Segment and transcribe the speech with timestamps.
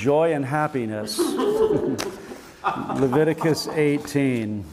[0.00, 1.18] Joy and happiness.
[2.98, 4.64] Leviticus 18.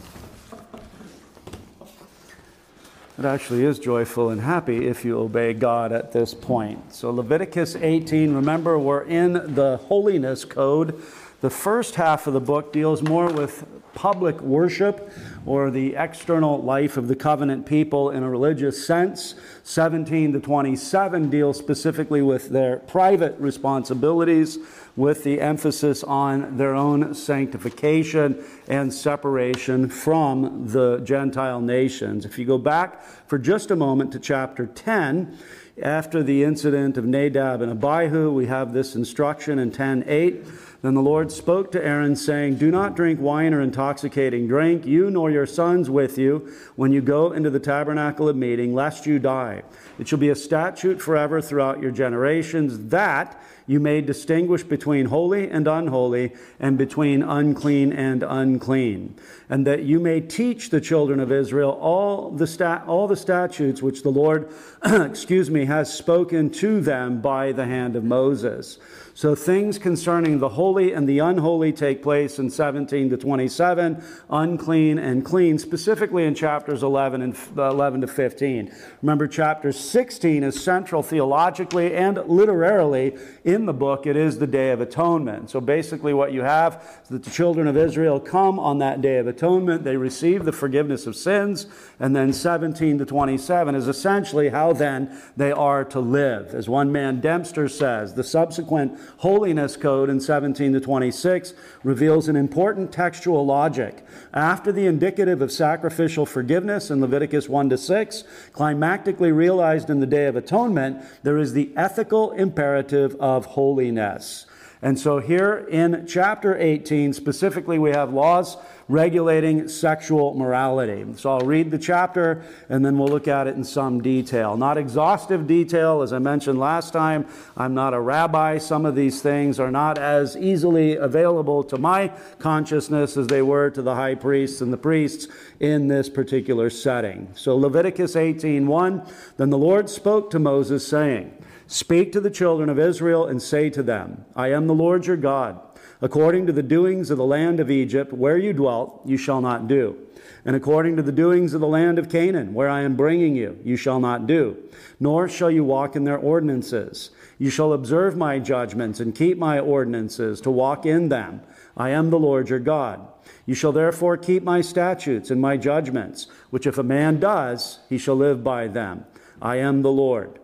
[3.20, 6.94] It actually is joyful and happy if you obey God at this point.
[6.94, 10.98] So, Leviticus 18, remember, we're in the holiness code.
[11.42, 13.68] The first half of the book deals more with
[13.98, 15.12] public worship
[15.46, 19.34] or the external life of the covenant people in a religious sense.
[19.64, 24.60] 17 to 27 deal specifically with their private responsibilities,
[24.98, 32.26] with the emphasis on their own sanctification and separation from the Gentile nations.
[32.26, 35.38] If you go back for just a moment to chapter 10,
[35.82, 40.44] after the incident of Nadab and Abihu, we have this instruction in 10:8
[40.82, 45.10] then the Lord spoke to Aaron, saying, Do not drink wine or intoxicating drink, you
[45.10, 49.18] nor your sons with you, when you go into the tabernacle of meeting, lest you
[49.18, 49.64] die.
[49.98, 55.50] It shall be a statute forever throughout your generations, that you may distinguish between holy
[55.50, 59.16] and unholy, and between unclean and unclean,
[59.50, 63.82] and that you may teach the children of Israel all the, stat- all the statutes
[63.82, 64.50] which the Lord,
[64.86, 68.78] excuse me, has spoken to them by the hand of Moses.
[69.18, 75.00] So things concerning the holy and the unholy take place in 17 to 27, unclean
[75.00, 78.72] and clean, specifically in chapters 11 and 11 to 15.
[79.02, 84.06] Remember, chapter 16 is central theologically and literarily in the book.
[84.06, 85.50] It is the Day of Atonement.
[85.50, 89.18] So basically, what you have is that the children of Israel come on that Day
[89.18, 91.66] of Atonement, they receive the forgiveness of sins,
[92.00, 96.54] and then 17 to 27 is essentially how then they are to live.
[96.54, 102.36] As one man Dempster says, the subsequent Holiness Code in 17 to 26 reveals an
[102.36, 104.06] important textual logic.
[104.34, 108.24] After the indicative of sacrificial forgiveness in Leviticus 1 to 6,
[108.54, 114.46] climactically realized in the Day of Atonement, there is the ethical imperative of holiness.
[114.82, 121.06] And so here in chapter 18, specifically, we have laws regulating sexual morality.
[121.16, 124.56] So I'll read the chapter and then we'll look at it in some detail.
[124.56, 127.28] Not exhaustive detail, as I mentioned last time.
[127.58, 128.60] I'm not a rabbi.
[128.60, 133.70] Some of these things are not as easily available to my consciousness as they were
[133.72, 135.28] to the high priests and the priests
[135.60, 137.30] in this particular setting.
[137.34, 139.06] So Leviticus 18:1,
[139.38, 141.34] then the Lord spoke to Moses saying,
[141.68, 145.18] Speak to the children of Israel and say to them, I am the Lord your
[145.18, 145.60] God.
[146.02, 149.68] According to the doings of the land of Egypt, where you dwelt, you shall not
[149.68, 149.98] do.
[150.46, 153.60] And according to the doings of the land of Canaan, where I am bringing you,
[153.66, 154.56] you shall not do.
[155.00, 157.10] Nor shall you walk in their ordinances.
[157.38, 161.42] You shall observe my judgments and keep my ordinances to walk in them.
[161.76, 163.06] I am the Lord your God.
[163.46, 167.98] You shall therefore keep my statutes and my judgments, which if a man does, he
[167.98, 169.06] shall live by them.
[169.42, 170.40] I am the Lord.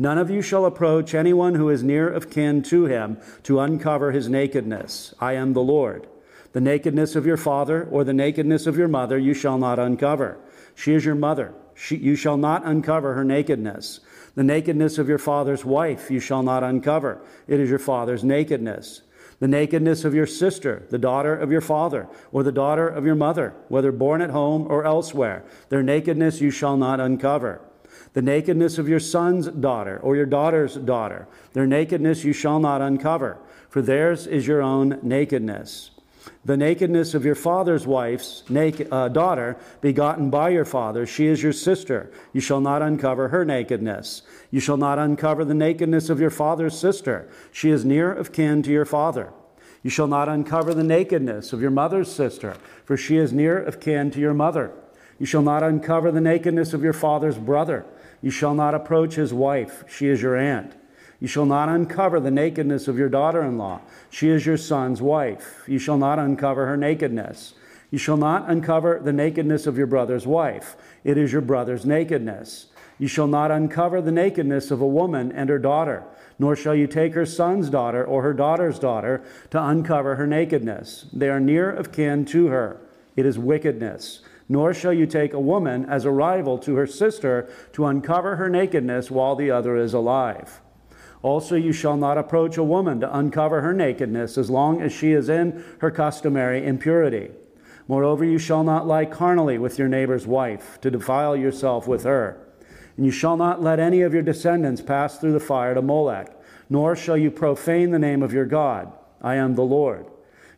[0.00, 4.12] None of you shall approach anyone who is near of kin to him to uncover
[4.12, 5.12] his nakedness.
[5.20, 6.06] I am the Lord.
[6.54, 10.40] The nakedness of your father or the nakedness of your mother you shall not uncover.
[10.74, 11.52] She is your mother.
[11.74, 14.00] She, you shall not uncover her nakedness.
[14.36, 17.20] The nakedness of your father's wife you shall not uncover.
[17.46, 19.02] It is your father's nakedness.
[19.38, 23.16] The nakedness of your sister, the daughter of your father, or the daughter of your
[23.16, 27.60] mother, whether born at home or elsewhere, their nakedness you shall not uncover
[28.12, 31.28] the nakedness of your son's daughter or your daughter's daughter.
[31.52, 33.38] Their nakedness you shall not uncover,
[33.68, 35.90] for theirs is your own nakedness.
[36.44, 41.42] The nakedness of your father's wife's naked, uh, daughter, begotten by your father, she is
[41.42, 42.10] your sister.
[42.32, 44.22] You shall not uncover her nakedness.
[44.50, 47.28] You shall not uncover the nakedness of your father's sister.
[47.52, 49.32] She is near of kin to your father.
[49.82, 53.80] You shall not uncover the nakedness of your mother's sister, for she is near of
[53.80, 54.72] kin to your mother.
[55.20, 57.84] You shall not uncover the nakedness of your father's brother.
[58.22, 59.84] You shall not approach his wife.
[59.86, 60.72] She is your aunt.
[61.20, 63.82] You shall not uncover the nakedness of your daughter in law.
[64.08, 65.62] She is your son's wife.
[65.68, 67.52] You shall not uncover her nakedness.
[67.90, 70.74] You shall not uncover the nakedness of your brother's wife.
[71.04, 72.68] It is your brother's nakedness.
[72.98, 76.02] You shall not uncover the nakedness of a woman and her daughter,
[76.38, 81.04] nor shall you take her son's daughter or her daughter's daughter to uncover her nakedness.
[81.12, 82.80] They are near of kin to her.
[83.16, 84.20] It is wickedness.
[84.50, 88.50] Nor shall you take a woman as a rival to her sister to uncover her
[88.50, 90.60] nakedness while the other is alive.
[91.22, 95.12] Also, you shall not approach a woman to uncover her nakedness as long as she
[95.12, 97.30] is in her customary impurity.
[97.86, 102.44] Moreover, you shall not lie carnally with your neighbor's wife to defile yourself with her.
[102.96, 106.36] And you shall not let any of your descendants pass through the fire to Molech,
[106.68, 108.92] nor shall you profane the name of your God.
[109.22, 110.06] I am the Lord.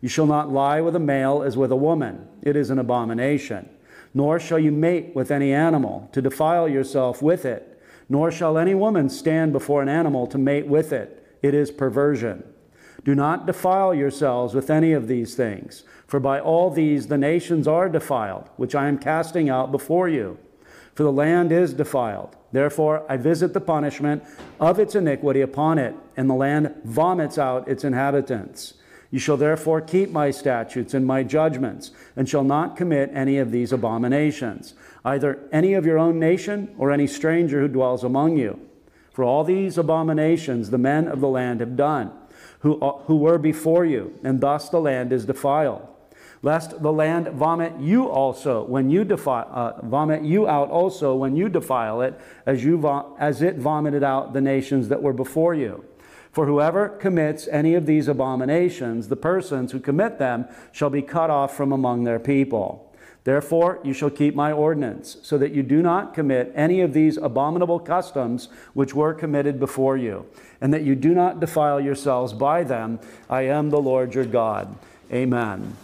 [0.00, 3.68] You shall not lie with a male as with a woman, it is an abomination.
[4.14, 8.74] Nor shall you mate with any animal to defile yourself with it, nor shall any
[8.74, 11.26] woman stand before an animal to mate with it.
[11.42, 12.44] It is perversion.
[13.04, 17.66] Do not defile yourselves with any of these things, for by all these the nations
[17.66, 20.38] are defiled, which I am casting out before you.
[20.94, 22.36] For the land is defiled.
[22.52, 24.22] Therefore, I visit the punishment
[24.60, 28.74] of its iniquity upon it, and the land vomits out its inhabitants.
[29.12, 33.52] You shall therefore keep my statutes and my judgments, and shall not commit any of
[33.52, 34.72] these abominations,
[35.04, 38.58] either any of your own nation or any stranger who dwells among you.
[39.12, 42.10] For all these abominations the men of the land have done
[42.60, 45.86] who, uh, who were before you, and thus the land is defiled.
[46.40, 51.36] Lest the land vomit you also when you defile, uh, vomit you out also when
[51.36, 55.54] you defile it, as you vo- as it vomited out the nations that were before
[55.54, 55.84] you.
[56.32, 61.28] For whoever commits any of these abominations, the persons who commit them shall be cut
[61.28, 62.90] off from among their people.
[63.24, 67.18] Therefore, you shall keep my ordinance, so that you do not commit any of these
[67.18, 70.26] abominable customs which were committed before you,
[70.60, 72.98] and that you do not defile yourselves by them.
[73.30, 74.74] I am the Lord your God.
[75.12, 75.76] Amen.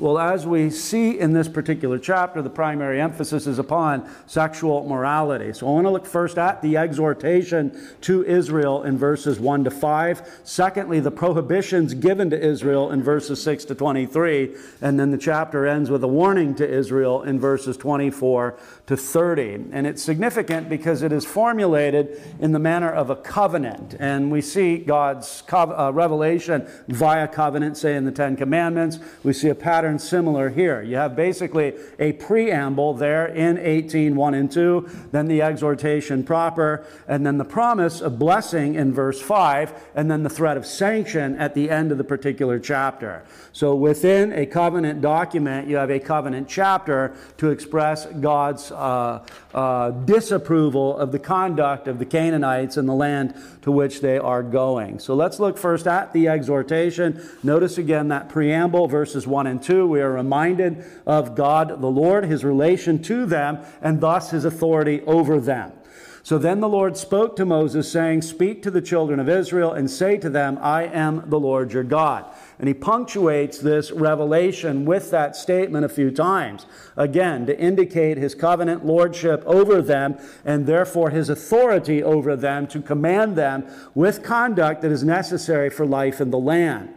[0.00, 5.52] Well, as we see in this particular chapter, the primary emphasis is upon sexual morality.
[5.52, 9.70] So I want to look first at the exhortation to Israel in verses 1 to
[9.70, 10.40] 5.
[10.42, 14.56] Secondly, the prohibitions given to Israel in verses 6 to 23.
[14.80, 19.66] And then the chapter ends with a warning to Israel in verses 24 to 30.
[19.70, 23.96] And it's significant because it is formulated in the manner of a covenant.
[24.00, 28.98] And we see God's uh, revelation via covenant, say in the Ten Commandments.
[29.22, 30.82] We see a pattern pattern similar here.
[30.82, 36.84] You have basically a preamble there in 18, 1 and 2, then the exhortation proper,
[37.08, 41.36] and then the promise of blessing in verse 5, and then the threat of sanction
[41.38, 43.24] at the end of the particular chapter.
[43.52, 49.90] So within a covenant document, you have a covenant chapter to express God's uh, uh,
[49.90, 54.98] disapproval of the conduct of the Canaanites in the land to which they are going.
[54.98, 57.20] So let's look first at the exhortation.
[57.42, 59.86] Notice again that preamble, verses 1 and 2.
[59.86, 65.02] We are reminded of God the Lord, his relation to them, and thus his authority
[65.02, 65.72] over them.
[66.22, 69.90] So then the Lord spoke to Moses, saying, Speak to the children of Israel and
[69.90, 72.26] say to them, I am the Lord your God.
[72.60, 76.66] And he punctuates this revelation with that statement a few times.
[76.94, 82.82] Again, to indicate his covenant lordship over them and therefore his authority over them to
[82.82, 86.94] command them with conduct that is necessary for life in the land.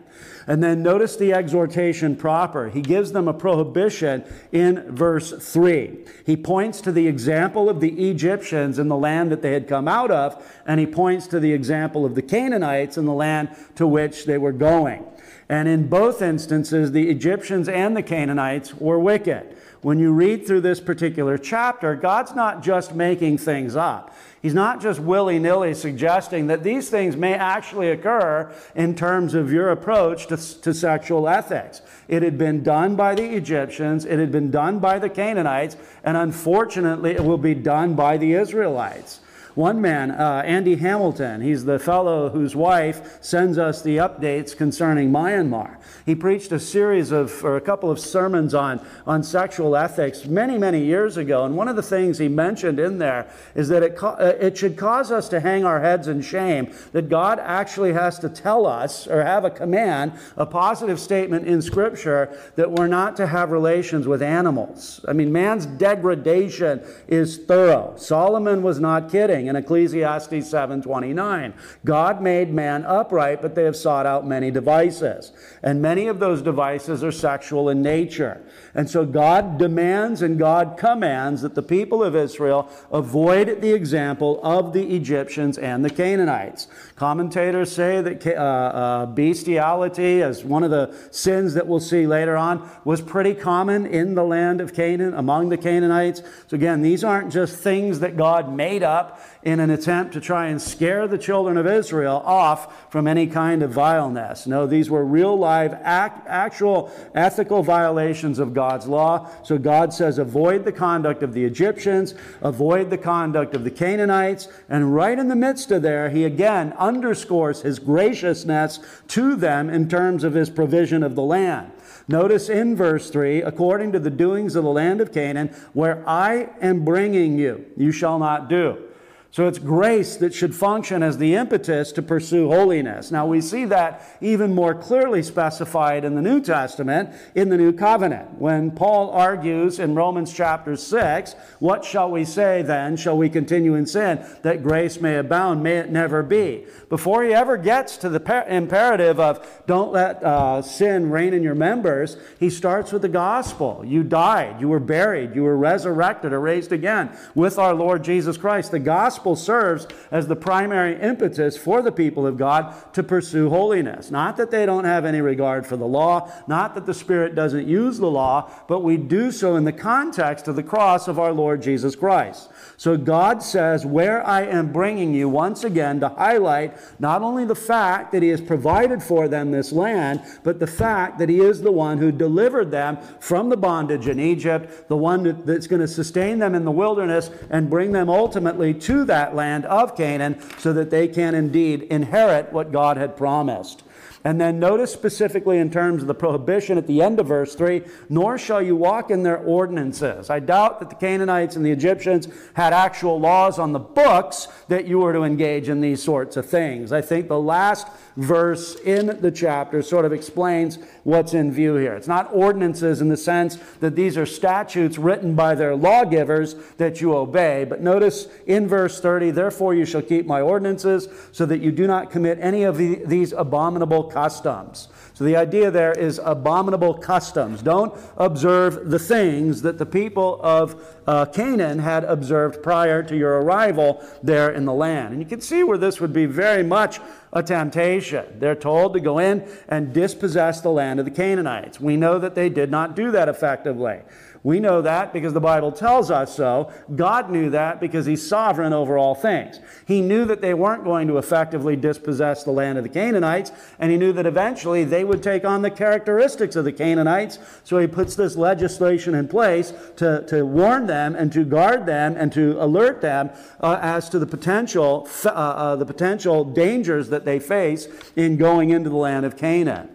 [0.47, 2.69] And then notice the exhortation proper.
[2.69, 6.05] He gives them a prohibition in verse 3.
[6.25, 9.87] He points to the example of the Egyptians in the land that they had come
[9.87, 13.87] out of, and he points to the example of the Canaanites in the land to
[13.87, 15.05] which they were going.
[15.53, 19.55] And in both instances, the Egyptians and the Canaanites were wicked.
[19.83, 24.15] When you read through this particular chapter, God's not just making things up.
[24.41, 29.51] He's not just willy nilly suggesting that these things may actually occur in terms of
[29.51, 31.83] your approach to, to sexual ethics.
[32.07, 36.17] It had been done by the Egyptians, it had been done by the Canaanites, and
[36.17, 39.19] unfortunately, it will be done by the Israelites.
[39.55, 45.11] One man, uh, Andy Hamilton, he's the fellow whose wife sends us the updates concerning
[45.11, 45.77] Myanmar.
[46.07, 50.57] He preached a series of, or a couple of sermons on, on sexual ethics many,
[50.57, 51.45] many years ago.
[51.45, 54.75] And one of the things he mentioned in there is that it, uh, it should
[54.75, 59.07] cause us to hang our heads in shame that God actually has to tell us
[59.07, 64.07] or have a command, a positive statement in Scripture that we're not to have relations
[64.07, 65.05] with animals.
[65.07, 67.93] I mean, man's degradation is thorough.
[67.97, 71.53] Solomon was not kidding in Ecclesiastes 7:29.
[71.85, 75.31] God made man upright, but they have sought out many devices.
[75.61, 78.41] And many of those devices are sexual in nature.
[78.75, 84.39] And so God demands and God commands that the people of Israel avoid the example
[84.43, 86.67] of the Egyptians and the Canaanites.
[86.95, 92.35] Commentators say that uh, uh, bestiality, as one of the sins that we'll see later
[92.35, 96.21] on, was pretty common in the land of Canaan among the Canaanites.
[96.47, 100.47] So again, these aren't just things that God made up in an attempt to try
[100.47, 104.47] and scare the children of Israel off from any kind of vileness.
[104.47, 109.29] No, these were real live, act, actual ethical violations of God's law.
[109.43, 114.47] So God says, avoid the conduct of the Egyptians, avoid the conduct of the Canaanites.
[114.69, 119.89] And right in the midst of there, he again underscores his graciousness to them in
[119.89, 121.71] terms of his provision of the land.
[122.07, 126.49] Notice in verse 3 according to the doings of the land of Canaan, where I
[126.61, 128.89] am bringing you, you shall not do.
[129.33, 133.09] So it's grace that should function as the impetus to pursue holiness.
[133.09, 137.73] Now we see that even more clearly specified in the New Testament, in the New
[137.73, 138.37] Covenant.
[138.37, 142.95] When Paul argues in Romans chapter 6, what shall we say then?
[142.95, 145.63] Shall we continue in sin that grace may abound?
[145.63, 146.65] May it never be.
[146.87, 151.55] Before he ever gets to the imperative of don't let uh, sin reign in your
[151.55, 153.83] members, he starts with the gospel.
[153.83, 158.37] You died, you were buried, you were resurrected or raised again with our Lord Jesus
[158.37, 158.69] Christ.
[158.69, 163.49] The gospel gospel serves as the primary impetus for the people of God to pursue
[163.49, 164.11] holiness.
[164.11, 167.65] Not that they don't have any regard for the law, not that the Spirit doesn't
[167.65, 171.31] use the law, but we do so in the context of the cross of our
[171.31, 172.49] Lord Jesus Christ.
[172.77, 177.55] So God says, Where I am bringing you once again to highlight not only the
[177.55, 181.61] fact that He has provided for them this land, but the fact that He is
[181.61, 185.87] the one who delivered them from the bondage in Egypt, the one that's going to
[185.87, 190.73] sustain them in the wilderness and bring them ultimately to that land of Canaan so
[190.73, 193.83] that they can indeed inherit what God had promised.
[194.25, 197.83] And then notice specifically in terms of the prohibition at the end of verse 3
[198.09, 200.29] nor shall you walk in their ordinances.
[200.29, 204.85] I doubt that the Canaanites and the Egyptians had actual laws on the books that
[204.85, 206.91] you were to engage in these sorts of things.
[206.93, 211.93] I think the last verse in the chapter sort of explains what's in view here.
[211.93, 217.01] It's not ordinances in the sense that these are statutes written by their lawgivers that
[217.01, 221.59] you obey, but notice in verse 30, therefore you shall keep my ordinances so that
[221.59, 224.87] you do not commit any of the, these abominable customs.
[225.15, 227.61] So the idea there is abominable customs.
[227.61, 233.41] Don't observe the things that the people of uh, Canaan had observed prior to your
[233.41, 235.13] arrival there in the land.
[235.13, 236.99] And you can see where this would be very much
[237.33, 238.25] a temptation.
[238.39, 241.79] They're told to go in and dispossess the land of the Canaanites.
[241.79, 243.99] We know that they did not do that effectively.
[244.43, 246.71] We know that because the Bible tells us so.
[246.93, 249.59] God knew that because He's sovereign over all things.
[249.87, 253.89] He knew that they weren't going to effectively dispossess the land of the Canaanites, and
[253.89, 257.39] He knew that eventually they would take on the characteristics of the Canaanites.
[257.63, 262.15] So He puts this legislation in place to, to warn them and to guard them
[262.17, 263.29] and to alert them
[263.61, 268.71] uh, as to the potential, uh, uh, the potential dangers that they face in going
[268.71, 269.89] into the land of Canaan.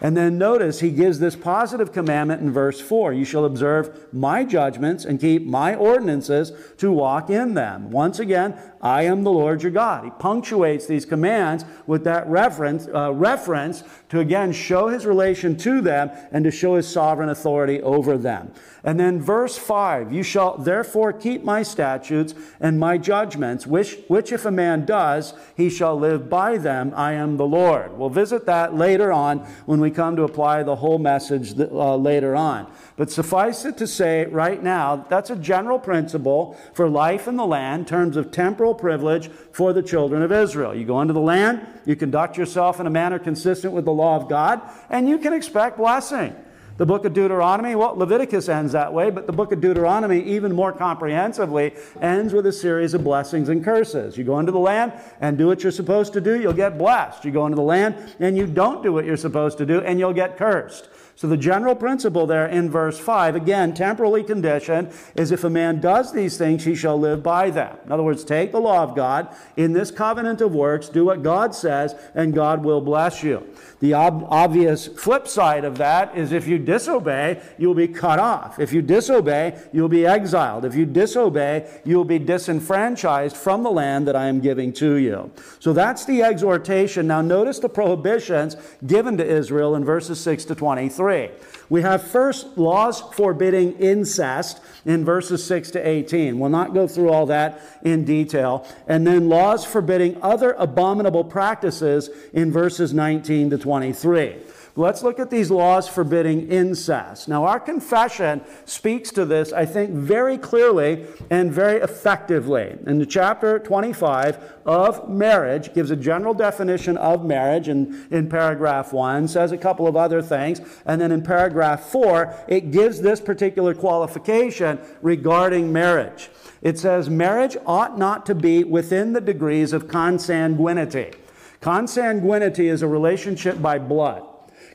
[0.00, 4.44] And then notice he gives this positive commandment in verse 4 You shall observe my
[4.44, 7.90] judgments and keep my ordinances to walk in them.
[7.90, 10.04] Once again, I am the Lord your God.
[10.04, 15.80] He punctuates these commands with that reference, uh, reference to again show his relation to
[15.80, 18.52] them and to show his sovereign authority over them.
[18.84, 24.30] And then verse 5 You shall therefore keep my statutes and my judgments, which, which
[24.30, 26.92] if a man does, he shall live by them.
[26.94, 27.96] I am the Lord.
[27.96, 32.36] We'll visit that later on when we come to apply the whole message uh, later
[32.36, 32.70] on.
[32.96, 37.46] But suffice it to say right now, that's a general principle for life in the
[37.46, 40.74] land in terms of temporal privilege for the children of Israel.
[40.74, 44.14] You go into the land, you conduct yourself in a manner consistent with the law
[44.16, 44.60] of God,
[44.90, 46.36] and you can expect blessing.
[46.76, 50.52] The book of Deuteronomy, well, Leviticus ends that way, but the book of Deuteronomy, even
[50.52, 54.16] more comprehensively, ends with a series of blessings and curses.
[54.16, 57.24] You go into the land and do what you're supposed to do, you'll get blessed.
[57.24, 60.00] You go into the land and you don't do what you're supposed to do, and
[60.00, 60.88] you'll get cursed.
[61.16, 65.80] So the general principle there in verse 5, again, temporally conditioned, is if a man
[65.80, 67.76] does these things, he shall live by them.
[67.84, 71.22] In other words, take the law of God in this covenant of works, do what
[71.22, 73.46] God says, and God will bless you.
[73.84, 78.58] The ob- obvious flip side of that is if you disobey, you'll be cut off.
[78.58, 80.64] If you disobey, you'll be exiled.
[80.64, 85.30] If you disobey, you'll be disenfranchised from the land that I am giving to you.
[85.58, 87.06] So that's the exhortation.
[87.06, 91.28] Now notice the prohibitions given to Israel in verses 6 to 23.
[91.74, 91.80] 3.
[91.80, 96.38] We have first laws forbidding incest in verses 6 to 18.
[96.38, 98.64] We'll not go through all that in detail.
[98.86, 104.36] And then laws forbidding other abominable practices in verses 19 to 23.
[104.76, 107.28] Let's look at these laws forbidding incest.
[107.28, 112.76] Now, our confession speaks to this, I think, very clearly and very effectively.
[112.84, 118.92] In the chapter 25 of marriage, gives a general definition of marriage in, in paragraph
[118.92, 123.20] 1, says a couple of other things, and then in paragraph 4, it gives this
[123.20, 126.30] particular qualification regarding marriage.
[126.62, 131.14] It says, marriage ought not to be within the degrees of consanguinity.
[131.60, 134.26] Consanguinity is a relationship by blood.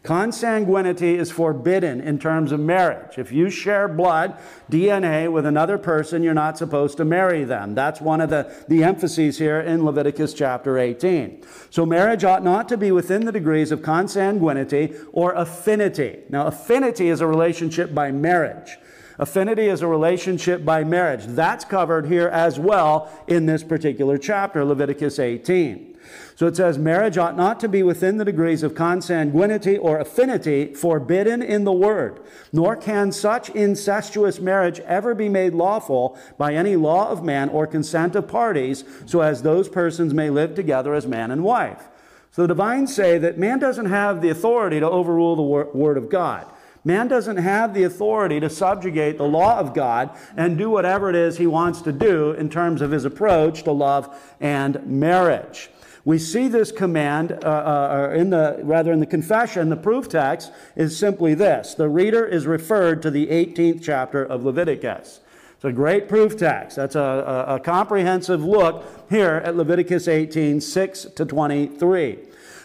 [0.03, 3.17] Consanguinity is forbidden in terms of marriage.
[3.17, 4.39] If you share blood,
[4.71, 7.75] DNA, with another person, you're not supposed to marry them.
[7.75, 11.43] That's one of the, the emphases here in Leviticus chapter 18.
[11.69, 16.19] So marriage ought not to be within the degrees of consanguinity or affinity.
[16.29, 18.77] Now, affinity is a relationship by marriage.
[19.17, 21.25] Affinity is a relationship by marriage.
[21.25, 25.88] That's covered here as well in this particular chapter, Leviticus 18.
[26.35, 30.73] So it says, marriage ought not to be within the degrees of consanguinity or affinity
[30.73, 32.21] forbidden in the word,
[32.53, 37.67] nor can such incestuous marriage ever be made lawful by any law of man or
[37.67, 41.89] consent of parties, so as those persons may live together as man and wife.
[42.31, 45.41] So the divines say that man doesn't have the authority to overrule the
[45.77, 46.45] word of God.
[46.85, 51.15] Man doesn't have the authority to subjugate the law of God and do whatever it
[51.15, 55.69] is he wants to do in terms of his approach to love and marriage.
[56.09, 60.51] We see this command, uh, uh, in the, rather in the confession, the proof text
[60.75, 61.75] is simply this.
[61.75, 65.19] The reader is referred to the 18th chapter of Leviticus.
[65.53, 66.77] It's a great proof text.
[66.77, 72.17] That's a, a, a comprehensive look here at Leviticus 18, 6 to 23.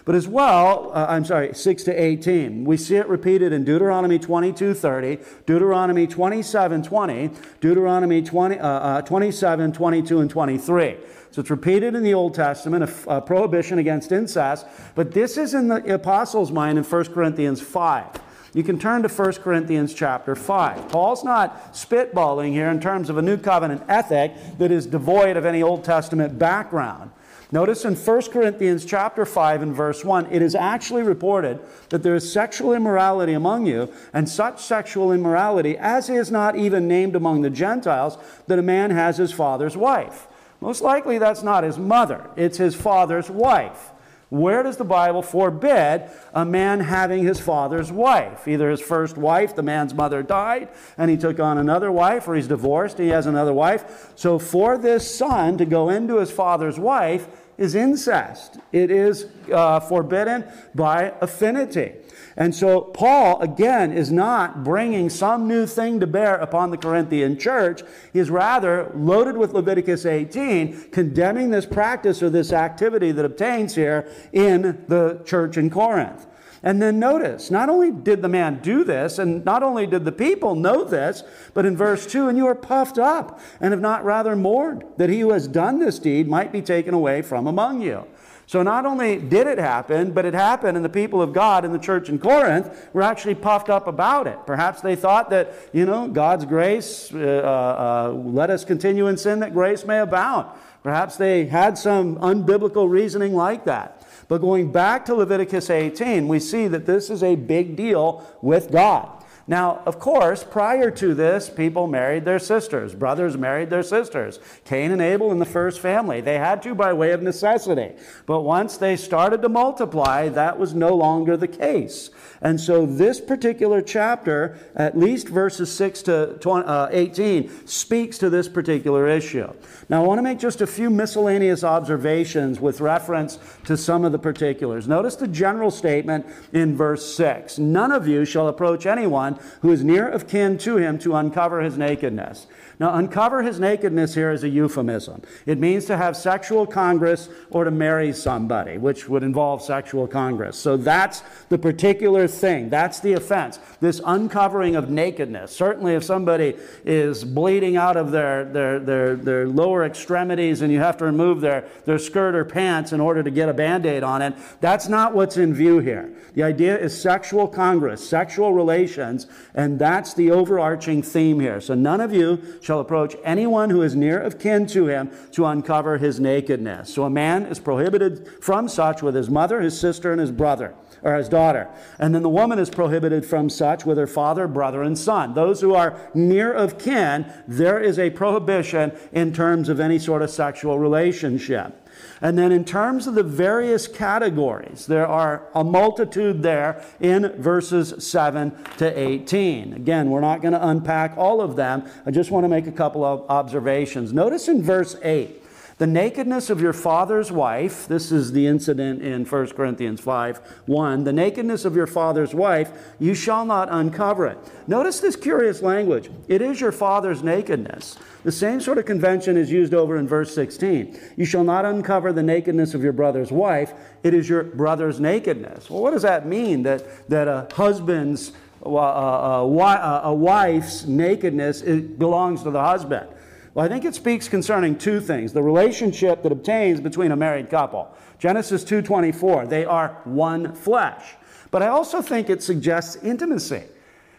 [0.04, 2.64] But as well, uh, I'm sorry, 6 to 18.
[2.64, 7.30] We see it repeated in Deuteronomy 22 30, Deuteronomy 27 20,
[7.60, 10.96] Deuteronomy 20, uh, uh, 27 22, and 23.
[11.30, 15.54] So it's repeated in the Old Testament, a, a prohibition against incest, but this is
[15.54, 18.20] in the apostles' mind in 1 Corinthians 5.
[18.52, 20.88] You can turn to 1 Corinthians chapter 5.
[20.90, 25.44] Paul's not spitballing here in terms of a new covenant ethic that is devoid of
[25.44, 27.10] any Old Testament background.
[27.52, 31.60] Notice in 1 Corinthians chapter 5 and verse 1, it is actually reported
[31.90, 36.88] that there is sexual immorality among you, and such sexual immorality as is not even
[36.88, 40.26] named among the Gentiles, that a man has his father's wife.
[40.60, 43.92] Most likely that's not his mother, it's his father's wife.
[44.34, 48.48] Where does the Bible forbid a man having his father's wife?
[48.48, 52.34] Either his first wife, the man's mother died, and he took on another wife, or
[52.34, 54.10] he's divorced, he has another wife.
[54.16, 58.58] So for this son to go into his father's wife is incest.
[58.72, 61.92] It is uh, forbidden by affinity.
[62.36, 67.38] And so Paul, again, is not bringing some new thing to bear upon the Corinthian
[67.38, 67.82] church.
[68.12, 73.76] He is rather loaded with Leviticus 18, condemning this practice or this activity that obtains
[73.76, 76.26] here in the church in Corinth.
[76.64, 80.12] And then notice, not only did the man do this, and not only did the
[80.12, 81.22] people know this,
[81.52, 85.10] but in verse 2, and you are puffed up and have not rather mourned that
[85.10, 88.06] he who has done this deed might be taken away from among you.
[88.46, 91.72] So not only did it happen, but it happened, and the people of God in
[91.72, 94.38] the church in Corinth were actually puffed up about it.
[94.46, 99.40] Perhaps they thought that, you know, God's grace, uh, uh, let us continue in sin
[99.40, 100.46] that grace may abound.
[100.82, 104.06] Perhaps they had some unbiblical reasoning like that.
[104.28, 108.70] But going back to Leviticus 18, we see that this is a big deal with
[108.70, 109.23] God.
[109.46, 112.94] Now, of course, prior to this, people married their sisters.
[112.94, 114.40] Brothers married their sisters.
[114.64, 116.22] Cain and Abel in the first family.
[116.22, 117.92] They had to by way of necessity.
[118.24, 122.08] But once they started to multiply, that was no longer the case.
[122.44, 128.28] And so this particular chapter, at least verses 6 to 20, uh, 18, speaks to
[128.28, 129.50] this particular issue.
[129.88, 134.12] Now, I want to make just a few miscellaneous observations with reference to some of
[134.12, 134.86] the particulars.
[134.86, 139.82] Notice the general statement in verse 6 None of you shall approach anyone who is
[139.82, 142.46] near of kin to him to uncover his nakedness.
[142.78, 145.22] Now, uncover his nakedness here is a euphemism.
[145.46, 150.58] It means to have sexual congress or to marry somebody, which would involve sexual congress.
[150.58, 152.68] So that's the particular thing.
[152.68, 153.58] That's the offense.
[153.80, 155.54] This uncovering of nakedness.
[155.54, 160.78] Certainly, if somebody is bleeding out of their, their, their, their lower extremities and you
[160.78, 164.02] have to remove their, their skirt or pants in order to get a band aid
[164.02, 166.12] on it, that's not what's in view here.
[166.34, 171.60] The idea is sexual congress, sexual relations, and that's the overarching theme here.
[171.60, 175.46] So none of you shall approach anyone who is near of kin to him to
[175.46, 176.92] uncover his nakedness.
[176.92, 180.74] So a man is prohibited from such with his mother, his sister, and his brother
[181.04, 181.68] or his daughter.
[181.98, 185.34] And then the woman is prohibited from such with her father, brother, and son.
[185.34, 190.22] Those who are near of kin, there is a prohibition in terms of any sort
[190.22, 191.80] of sexual relationship.
[192.20, 198.04] And then, in terms of the various categories, there are a multitude there in verses
[198.04, 199.74] 7 to 18.
[199.74, 201.84] Again, we're not going to unpack all of them.
[202.04, 204.12] I just want to make a couple of observations.
[204.12, 205.43] Notice in verse 8
[205.84, 211.04] the nakedness of your father's wife, this is the incident in 1 Corinthians 5 1.
[211.04, 214.38] The nakedness of your father's wife, you shall not uncover it.
[214.66, 216.08] Notice this curious language.
[216.26, 217.98] It is your father's nakedness.
[218.22, 220.98] The same sort of convention is used over in verse 16.
[221.16, 223.74] You shall not uncover the nakedness of your brother's wife.
[224.02, 225.68] It is your brother's nakedness.
[225.68, 226.62] Well, what does that mean?
[226.62, 228.32] That, that a husband's,
[228.64, 233.06] uh, uh, uh, a wife's nakedness belongs to the husband.
[233.54, 235.32] Well, I think it speaks concerning two things.
[235.32, 237.88] The relationship that obtains between a married couple.
[238.18, 241.16] Genesis 2:24, they are one flesh.
[241.52, 243.62] But I also think it suggests intimacy.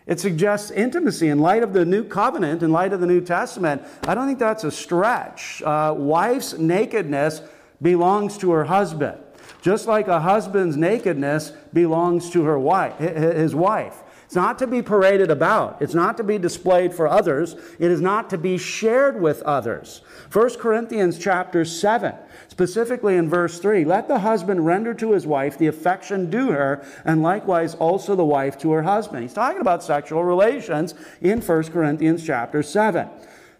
[0.07, 3.81] It suggests intimacy in light of the new covenant, in light of the New Testament.
[4.07, 5.61] I don't think that's a stretch.
[5.63, 7.41] Uh, wife's nakedness
[7.81, 9.17] belongs to her husband,
[9.61, 14.03] just like a husband's nakedness belongs to her wife, his wife.
[14.35, 15.81] It's not to be paraded about.
[15.81, 17.55] It's not to be displayed for others.
[17.79, 20.01] It is not to be shared with others.
[20.29, 22.13] 1 Corinthians chapter 7,
[22.49, 26.85] specifically in verse 3, let the husband render to his wife the affection due her,
[27.05, 29.21] and likewise also the wife to her husband.
[29.21, 33.07] He's talking about sexual relations in 1 Corinthians chapter 7.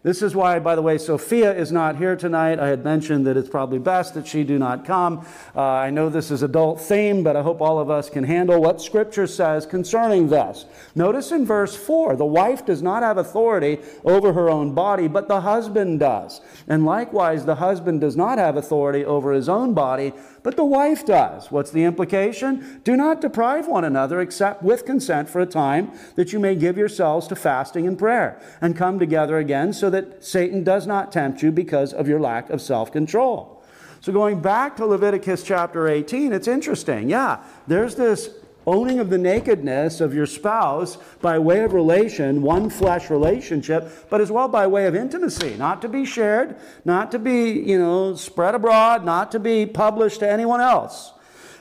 [0.06, 2.60] This is why, by the way, Sophia is not here tonight.
[2.60, 5.26] I had mentioned that it's probably best that she do not come.
[5.56, 8.62] Uh, I know this is adult theme, but I hope all of us can handle
[8.62, 10.66] what Scripture says concerning this.
[10.94, 15.28] Notice in verse 4 the wife does not have authority over her own body, but
[15.28, 16.40] the husband does.
[16.68, 20.14] And likewise, the husband does not have authority over his own body,
[20.46, 21.50] but the wife does.
[21.50, 22.80] What's the implication?
[22.84, 26.78] Do not deprive one another except with consent for a time, that you may give
[26.78, 31.42] yourselves to fasting and prayer, and come together again, so that Satan does not tempt
[31.42, 33.64] you because of your lack of self control.
[34.02, 37.10] So, going back to Leviticus chapter 18, it's interesting.
[37.10, 38.30] Yeah, there's this
[38.68, 44.22] owning of the nakedness of your spouse by way of relation, one flesh relationship, but
[44.22, 48.16] as well by way of intimacy, not to be shared, not to be, you know,
[48.16, 51.14] spread abroad, not to be published to anyone else.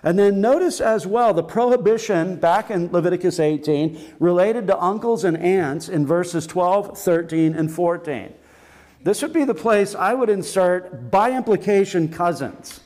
[0.02, 5.36] And then notice as well the prohibition back in Leviticus 18 related to uncles and
[5.38, 8.34] aunts in verses 12, 13, and 14.
[9.02, 12.80] This would be the place I would insert, by implication, cousins.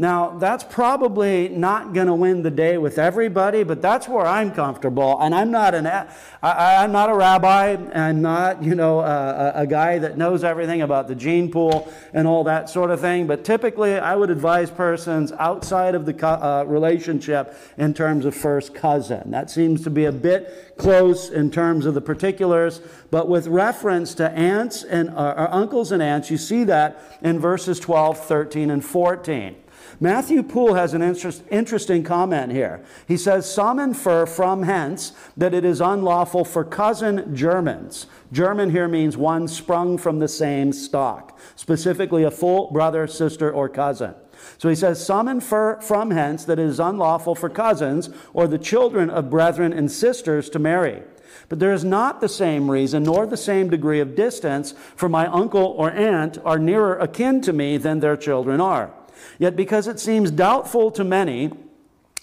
[0.00, 4.50] Now, that's probably not going to win the day with everybody, but that's where I'm
[4.50, 5.20] comfortable.
[5.20, 7.76] And I'm not an, I, am not a rabbi.
[7.94, 12.26] I'm not, you know, a, a, guy that knows everything about the gene pool and
[12.26, 13.26] all that sort of thing.
[13.26, 18.74] But typically, I would advise persons outside of the uh, relationship in terms of first
[18.74, 19.30] cousin.
[19.32, 22.80] That seems to be a bit close in terms of the particulars.
[23.10, 27.78] But with reference to aunts and uh, uncles and aunts, you see that in verses
[27.78, 29.56] 12, 13, and 14.
[29.98, 32.84] Matthew Poole has an interest, interesting comment here.
[33.06, 38.06] He says, Some infer from hence that it is unlawful for cousin Germans.
[38.32, 43.68] German here means one sprung from the same stock, specifically a full brother, sister, or
[43.68, 44.14] cousin.
[44.58, 48.58] So he says, Some infer from hence that it is unlawful for cousins or the
[48.58, 51.02] children of brethren and sisters to marry.
[51.48, 55.26] But there is not the same reason nor the same degree of distance, for my
[55.26, 58.92] uncle or aunt are nearer akin to me than their children are.
[59.38, 61.52] Yet because it seems doubtful to many,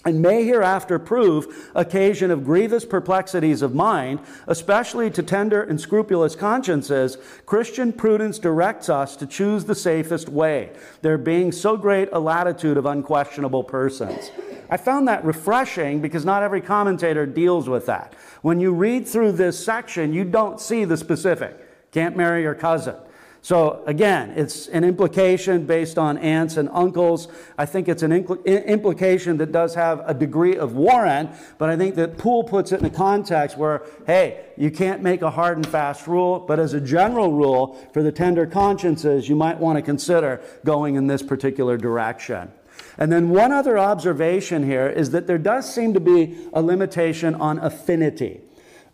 [0.04, 6.36] and may hereafter prove occasion of grievous perplexities of mind, especially to tender and scrupulous
[6.36, 10.70] consciences, Christian prudence directs us to choose the safest way,
[11.02, 14.30] there being so great a latitude of unquestionable persons.
[14.70, 18.14] I found that refreshing because not every commentator deals with that.
[18.42, 21.90] When you read through this section, you don't see the specific.
[21.90, 22.94] Can't marry your cousin.
[23.40, 27.28] So again, it's an implication based on aunts and uncles.
[27.56, 31.94] I think it's an implication that does have a degree of warrant, but I think
[31.94, 35.66] that Poole puts it in a context where, hey, you can't make a hard and
[35.66, 39.82] fast rule, but as a general rule, for the tender consciences, you might want to
[39.82, 42.50] consider going in this particular direction.
[42.96, 47.34] And then one other observation here is that there does seem to be a limitation
[47.36, 48.40] on affinity.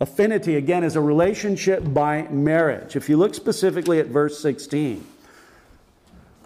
[0.00, 2.96] Affinity, again, is a relationship by marriage.
[2.96, 5.06] If you look specifically at verse 16,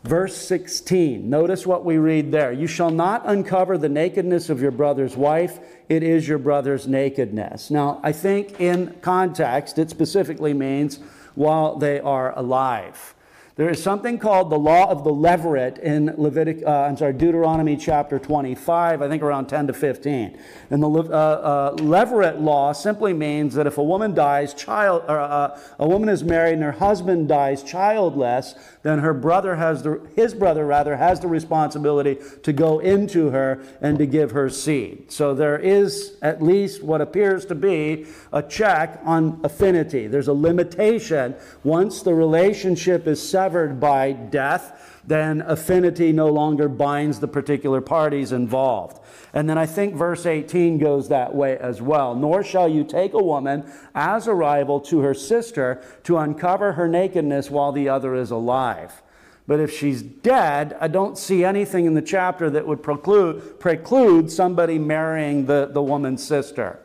[0.05, 2.53] verse 16, notice what we read there.
[2.53, 5.59] You shall not uncover the nakedness of your brother's wife,
[5.89, 7.71] it is your brother's nakedness.
[7.71, 11.01] Now, I think in context, it specifically means
[11.35, 13.15] while they are alive.
[13.59, 17.77] There is something called the law of the levirate in Levitic, uh, I'm sorry, Deuteronomy
[17.77, 20.39] chapter 25, I think around 10 to 15.
[20.71, 25.19] And the uh, uh, levirate law simply means that if a woman dies child, or
[25.19, 30.09] uh, a woman is married and her husband dies childless, then her brother has the,
[30.15, 35.11] his brother rather has the responsibility to go into her and to give her seed.
[35.11, 40.07] So there is at least what appears to be a check on affinity.
[40.07, 46.69] There's a limitation once the relationship is severed severed by death, then affinity no longer
[46.69, 49.03] binds the particular parties involved.
[49.33, 52.15] And then I think verse 18 goes that way as well.
[52.15, 56.87] Nor shall you take a woman as a rival to her sister to uncover her
[56.87, 59.03] nakedness while the other is alive.
[59.47, 64.31] But if she's dead, I don't see anything in the chapter that would preclude, preclude
[64.31, 66.81] somebody marrying the, the woman's sister.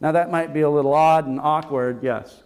[0.00, 2.42] Now, that might be a little odd and awkward, yes.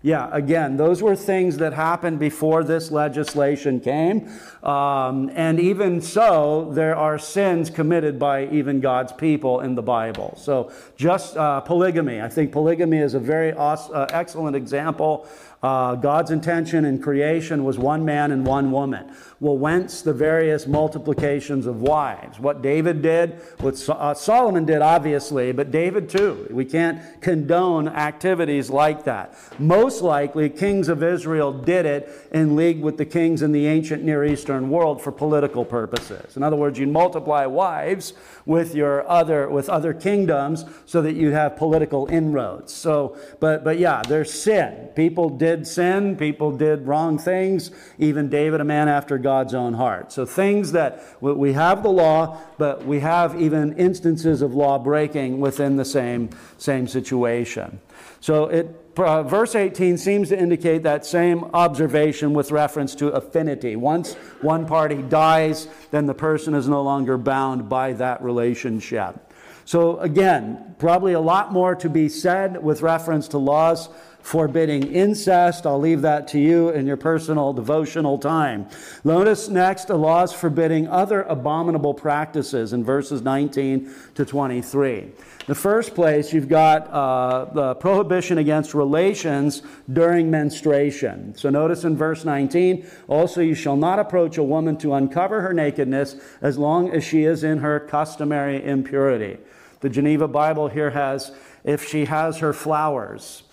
[0.00, 4.30] Yeah, again, those were things that happened before this legislation came.
[4.62, 10.34] Um, and even so, there are sins committed by even God's people in the Bible.
[10.40, 12.20] So, just uh, polygamy.
[12.20, 15.26] I think polygamy is a very awesome, uh, excellent example
[15.62, 19.12] uh, God's intention in creation was one man and one woman.
[19.40, 22.40] Well, whence the various multiplications of wives?
[22.40, 26.48] What David did, what uh, Solomon did, obviously, but David too.
[26.50, 29.38] We can't condone activities like that.
[29.60, 34.02] Most likely, kings of Israel did it in league with the kings in the ancient
[34.02, 36.36] Near Eastern world for political purposes.
[36.36, 41.30] In other words, you multiply wives with your other with other kingdoms so that you
[41.30, 42.72] have political inroads.
[42.72, 44.88] So, but but yeah, there's sin.
[44.96, 50.10] People did sin, people did wrong things, even David, a man after God's own heart.
[50.10, 55.38] So, things that we have the law, but we have even instances of law breaking
[55.38, 57.78] within the same, same situation.
[58.20, 63.76] So, it, uh, verse 18 seems to indicate that same observation with reference to affinity.
[63.76, 69.30] Once one party dies, then the person is no longer bound by that relationship.
[69.66, 73.90] So, again, probably a lot more to be said with reference to laws
[74.28, 75.66] forbidding incest.
[75.66, 78.68] I'll leave that to you in your personal devotional time.
[79.02, 84.98] Notice next the laws forbidding other abominable practices in verses 19 to 23.
[84.98, 85.12] In
[85.46, 91.34] The first place, you've got uh, the prohibition against relations during menstruation.
[91.34, 95.54] So notice in verse 19, also you shall not approach a woman to uncover her
[95.54, 99.38] nakedness as long as she is in her customary impurity.
[99.80, 101.32] The Geneva Bible here has,
[101.64, 103.44] if she has her flowers.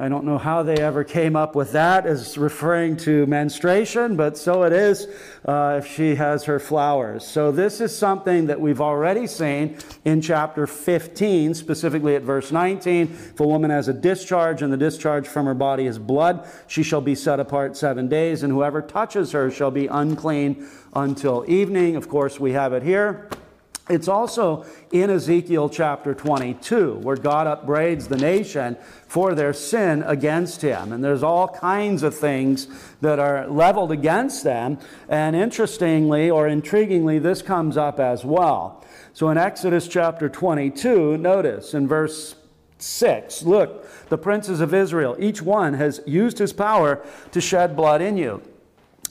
[0.00, 4.38] I don't know how they ever came up with that as referring to menstruation, but
[4.38, 5.08] so it is
[5.44, 7.26] uh, if she has her flowers.
[7.26, 13.08] So, this is something that we've already seen in chapter 15, specifically at verse 19.
[13.10, 16.84] If a woman has a discharge and the discharge from her body is blood, she
[16.84, 21.96] shall be set apart seven days, and whoever touches her shall be unclean until evening.
[21.96, 23.28] Of course, we have it here.
[23.88, 30.60] It's also in Ezekiel chapter 22, where God upbraids the nation for their sin against
[30.60, 30.92] him.
[30.92, 32.68] And there's all kinds of things
[33.00, 34.78] that are leveled against them.
[35.08, 38.84] And interestingly or intriguingly, this comes up as well.
[39.14, 42.34] So in Exodus chapter 22, notice in verse
[42.78, 48.00] 6 look, the princes of Israel, each one has used his power to shed blood
[48.00, 48.42] in you.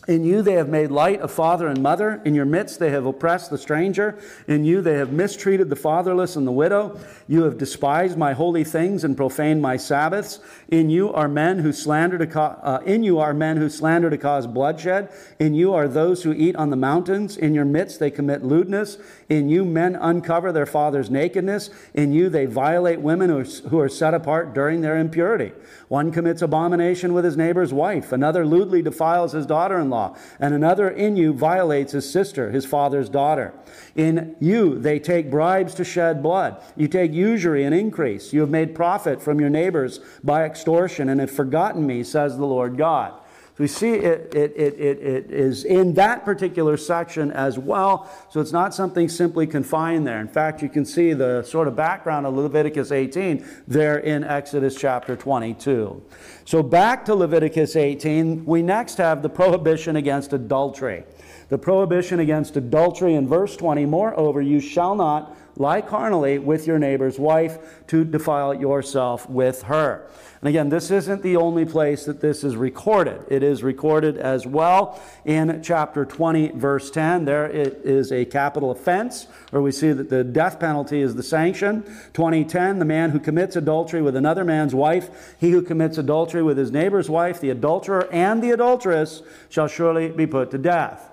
[0.08, 2.22] In you they have made light of father and mother.
[2.24, 4.18] In your midst they have oppressed the stranger.
[4.48, 6.98] In you they have mistreated the fatherless and the widow.
[7.28, 10.40] You have despised my holy things and profaned my Sabbaths.
[10.70, 14.10] In you are men who slander to co- uh, in you are men who slander
[14.10, 15.10] to cause bloodshed.
[15.40, 17.36] In you are those who eat on the mountains.
[17.36, 18.98] In your midst they commit lewdness.
[19.28, 21.70] In you men uncover their father's nakedness.
[21.94, 25.52] In you they violate women who are, who are set apart during their impurity.
[25.88, 28.12] One commits abomination with his neighbor's wife.
[28.12, 33.54] Another lewdly defiles his daughter-in-law and another in you violates his sister, his father's daughter.
[33.96, 36.62] In you they take bribes to shed blood.
[36.76, 38.34] You take usury and increase.
[38.34, 42.46] You have made profit from your neighbors by extortion and have forgotten me, says the
[42.46, 43.14] Lord God.
[43.58, 48.08] So we see it, it, it, it, it is in that particular section as well.
[48.30, 50.22] So it's not something simply confined there.
[50.22, 54.76] In fact, you can see the sort of background of Leviticus 18 there in Exodus
[54.76, 56.04] chapter 22.
[56.46, 61.04] So back to Leviticus 18, we next have the prohibition against adultery.
[61.50, 66.80] The prohibition against adultery in verse 20, moreover, you shall not lie carnally with your
[66.80, 70.08] neighbor's wife to defile yourself with her.
[70.40, 73.26] And again, this isn't the only place that this is recorded.
[73.28, 77.26] It is recorded as well in chapter 20, verse 10.
[77.26, 81.24] There it is a capital offense, where we see that the death penalty is the
[81.24, 81.84] sanction.
[82.14, 86.58] 2010, the man who commits adultery with another man's wife, he who commits adultery with
[86.58, 91.10] his neighbor's wife, the adulterer and the adulteress shall surely be put to death.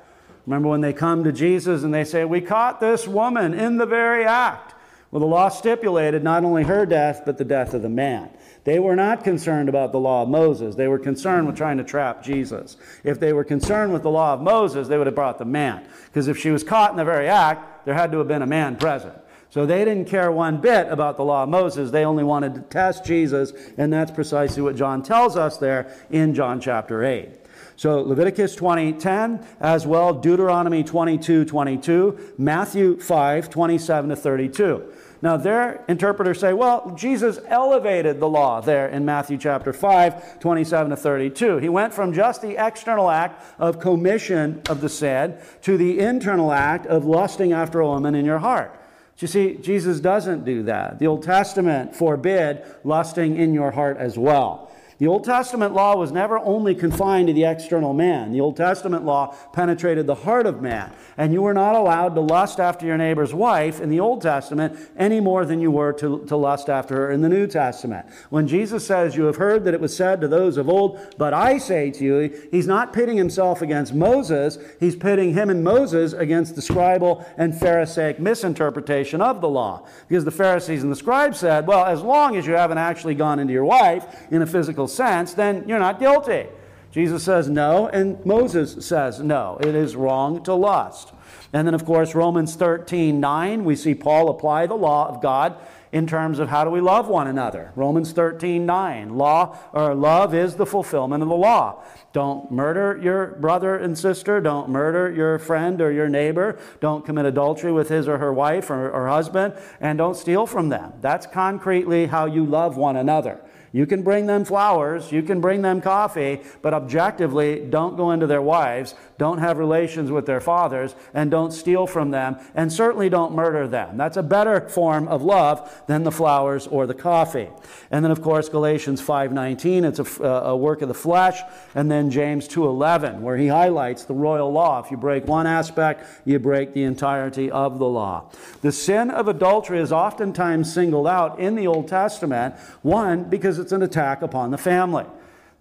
[0.46, 3.86] Remember when they come to Jesus and they say, We caught this woman in the
[3.86, 4.74] very act.
[5.10, 8.30] Well, the law stipulated not only her death, but the death of the man.
[8.64, 10.74] They were not concerned about the law of Moses.
[10.74, 12.76] They were concerned with trying to trap Jesus.
[13.04, 15.86] If they were concerned with the law of Moses, they would have brought the man.
[16.06, 18.46] Because if she was caught in the very act, there had to have been a
[18.46, 19.14] man present.
[19.50, 21.92] So they didn't care one bit about the law of Moses.
[21.92, 26.34] They only wanted to test Jesus, and that's precisely what John tells us there in
[26.34, 27.43] John chapter 8.
[27.76, 34.82] So Leviticus 20:10, as well Deuteronomy 22:22, Matthew 5:27 to 32.
[35.24, 40.90] Now, their interpreters say, well, Jesus elevated the law there in Matthew chapter 5, 27
[40.90, 41.56] to 32.
[41.56, 46.52] He went from just the external act of commission of the sin to the internal
[46.52, 48.78] act of lusting after a woman in your heart.
[49.14, 50.98] But you see, Jesus doesn't do that.
[50.98, 54.63] The Old Testament forbid lusting in your heart as well.
[54.98, 58.32] The Old Testament law was never only confined to the external man.
[58.32, 60.92] The Old Testament law penetrated the heart of man.
[61.16, 64.78] And you were not allowed to lust after your neighbor's wife in the Old Testament
[64.96, 68.06] any more than you were to, to lust after her in the New Testament.
[68.30, 71.34] When Jesus says, You have heard that it was said to those of old, but
[71.34, 76.12] I say to you, he's not pitting himself against Moses, he's pitting him and Moses
[76.12, 79.86] against the scribal and Pharisaic misinterpretation of the law.
[80.08, 83.38] Because the Pharisees and the scribes said, Well, as long as you haven't actually gone
[83.38, 86.46] into your wife in a physical sense, then you're not guilty.
[86.90, 89.58] Jesus says no, and Moses says no.
[89.60, 91.12] It is wrong to lust.
[91.52, 95.56] And then, of course, Romans 13 9, we see Paul apply the law of God
[95.94, 97.72] in terms of how do we love one another.
[97.76, 101.82] Romans 13 9, law or love is the fulfillment of the law.
[102.12, 104.40] Don't murder your brother and sister.
[104.40, 106.58] Don't murder your friend or your neighbor.
[106.80, 109.54] Don't commit adultery with his or her wife or, or husband.
[109.80, 110.94] And don't steal from them.
[111.00, 113.40] That's concretely how you love one another.
[113.74, 118.28] You can bring them flowers, you can bring them coffee, but objectively, don't go into
[118.28, 123.08] their wives, don't have relations with their fathers, and don't steal from them, and certainly
[123.08, 123.96] don't murder them.
[123.96, 127.48] That's a better form of love than the flowers or the coffee.
[127.90, 131.40] And then, of course, Galatians 5.19, it's a, uh, a work of the flesh,
[131.74, 134.82] and then James 2.11, where he highlights the royal law.
[134.82, 138.30] If you break one aspect, you break the entirety of the law.
[138.62, 143.72] The sin of adultery is oftentimes singled out in the Old Testament, one, because it's
[143.72, 145.06] an attack upon the family.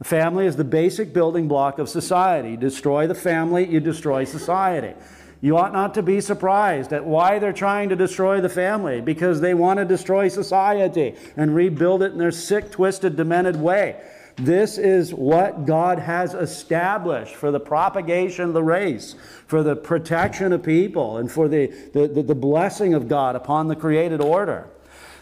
[0.04, 2.58] Family is the basic building block of society.
[2.58, 4.94] Destroy the family, you destroy society.
[5.40, 9.42] You ought not to be surprised at why they're trying to destroy the family, because
[9.42, 14.02] they want to destroy society and rebuild it in their sick, twisted, demented way.
[14.36, 19.16] This is what God has established for the propagation of the race,
[19.48, 23.76] for the protection of people, and for the, the, the blessing of God upon the
[23.76, 24.68] created order.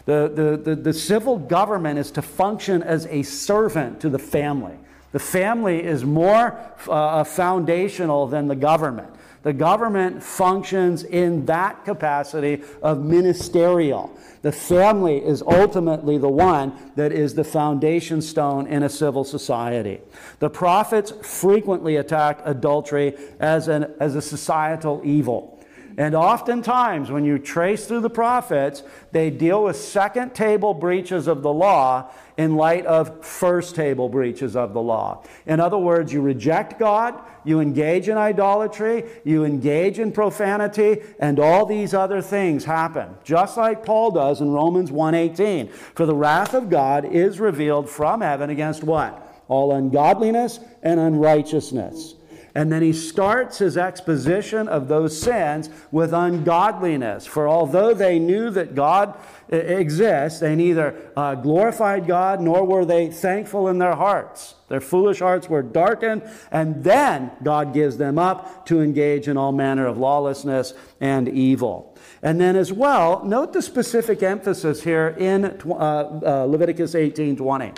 [0.04, 4.76] The, the, the, the, civil government is to function as a servant to the family.
[5.12, 9.14] The family is more uh, foundational than the government.
[9.42, 14.16] The government functions in that capacity of ministerial.
[14.42, 20.00] The family is ultimately the one that is the foundation stone in a civil society.
[20.38, 25.61] The prophets frequently attacked adultery as, an, as a societal evil.
[25.98, 31.42] And oftentimes, when you trace through the prophets, they deal with second table breaches of
[31.42, 35.22] the law in light of first table breaches of the law.
[35.46, 41.38] In other words, you reject God, you engage in idolatry, you engage in profanity, and
[41.38, 43.14] all these other things happen.
[43.22, 45.68] Just like Paul does in Romans 1:18.
[45.68, 49.28] For the wrath of God is revealed from heaven against what?
[49.48, 52.14] All ungodliness and unrighteousness.
[52.54, 57.24] And then he starts his exposition of those sins with ungodliness.
[57.26, 63.10] For although they knew that God exists, they neither uh, glorified God nor were they
[63.10, 64.56] thankful in their hearts.
[64.68, 69.52] Their foolish hearts were darkened, and then God gives them up to engage in all
[69.52, 71.96] manner of lawlessness and evil.
[72.22, 77.72] And then, as well, note the specific emphasis here in uh, uh, Leviticus 18 20.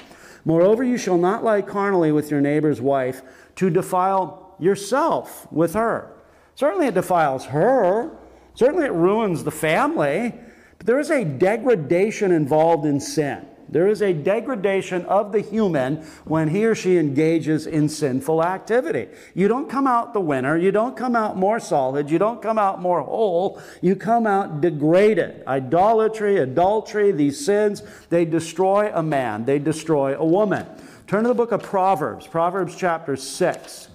[0.45, 3.23] Moreover, you shall not lie carnally with your neighbor's wife
[3.57, 6.13] to defile yourself with her.
[6.55, 8.11] Certainly it defiles her.
[8.55, 10.35] Certainly it ruins the family.
[10.79, 13.47] But there is a degradation involved in sin.
[13.69, 19.09] There is a degradation of the human when he or she engages in sinful activity.
[19.35, 20.57] You don't come out the winner.
[20.57, 22.11] You don't come out more solid.
[22.11, 23.61] You don't come out more whole.
[23.81, 25.43] You come out degraded.
[25.47, 30.67] Idolatry, adultery, these sins, they destroy a man, they destroy a woman.
[31.07, 33.89] Turn to the book of Proverbs, Proverbs chapter 6.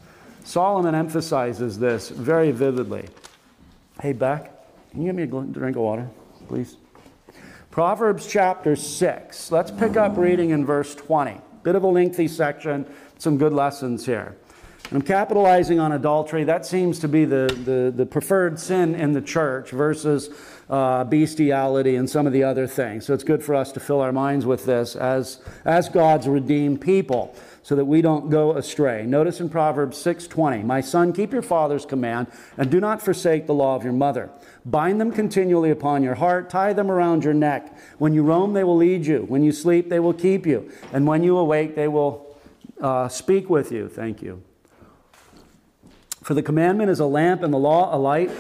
[0.50, 3.08] Solomon emphasizes this very vividly.
[4.02, 4.52] Hey, Beck,
[4.90, 6.10] can you give me a drink of water,
[6.48, 6.76] please?
[7.70, 9.52] Proverbs chapter 6.
[9.52, 11.40] Let's pick up reading in verse 20.
[11.62, 12.88] Bit of a lengthy section,
[13.20, 14.38] some good lessons here.
[14.92, 16.44] I'm capitalizing on adultery.
[16.46, 20.32] That seems to be the, the, the preferred sin in the church versus
[20.68, 23.06] uh, bestiality and some of the other things.
[23.06, 26.82] So it's good for us to fill our minds with this as, as God's redeemed
[26.82, 27.36] people
[27.70, 29.06] so that we don't go astray.
[29.06, 32.26] Notice in Proverbs 6:20, "My son, keep your father's command
[32.58, 34.32] and do not forsake the law of your mother.
[34.66, 37.78] Bind them continually upon your heart, tie them around your neck.
[38.00, 39.24] When you roam, they will lead you.
[39.28, 40.68] When you sleep, they will keep you.
[40.92, 42.26] And when you awake, they will
[42.82, 44.42] uh, speak with you." Thank you.
[46.24, 48.32] For the commandment is a lamp and the law a light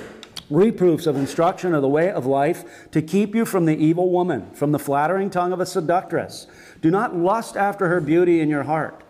[0.50, 4.50] reproofs of instruction of the way of life to keep you from the evil woman,
[4.56, 6.48] from the flattering tongue of a seductress.
[6.82, 9.04] Do not lust after her beauty in your heart.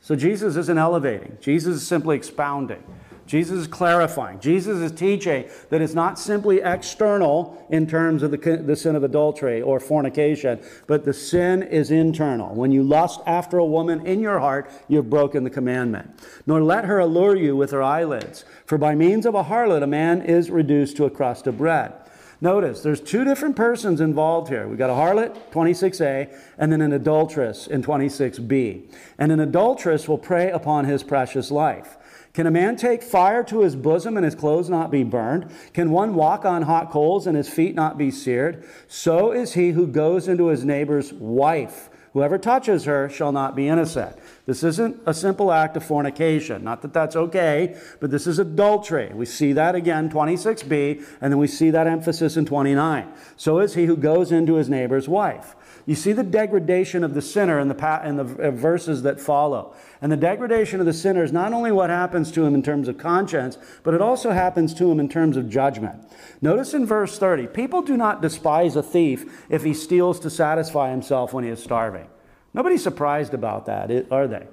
[0.00, 2.82] So Jesus isn't elevating, Jesus is simply expounding.
[3.28, 4.40] Jesus is clarifying.
[4.40, 9.04] Jesus is teaching that it's not simply external in terms of the, the sin of
[9.04, 12.54] adultery or fornication, but the sin is internal.
[12.54, 16.18] When you lust after a woman in your heart, you've broken the commandment.
[16.46, 19.86] Nor let her allure you with her eyelids, for by means of a harlot a
[19.86, 21.92] man is reduced to a crust of bread.
[22.40, 24.68] Notice there's two different persons involved here.
[24.68, 28.94] We've got a harlot, 26a, and then an adulteress in 26b.
[29.18, 31.96] And an adulteress will prey upon his precious life.
[32.34, 35.50] Can a man take fire to his bosom and his clothes not be burned?
[35.74, 38.64] Can one walk on hot coals and his feet not be seared?
[38.86, 41.90] So is he who goes into his neighbor's wife.
[42.12, 44.16] Whoever touches her shall not be innocent.
[44.46, 46.64] This isn't a simple act of fornication.
[46.64, 49.12] Not that that's okay, but this is adultery.
[49.12, 53.12] We see that again, 26b, and then we see that emphasis in 29.
[53.36, 55.54] So is he who goes into his neighbor's wife.
[55.86, 59.74] You see the degradation of the sinner in the, in the verses that follow.
[60.00, 62.86] And the degradation of the sinner is not only what happens to him in terms
[62.86, 66.04] of conscience, but it also happens to him in terms of judgment.
[66.40, 70.90] Notice in verse 30 people do not despise a thief if he steals to satisfy
[70.90, 72.06] himself when he is starving.
[72.54, 74.46] Nobody's surprised about that, are they?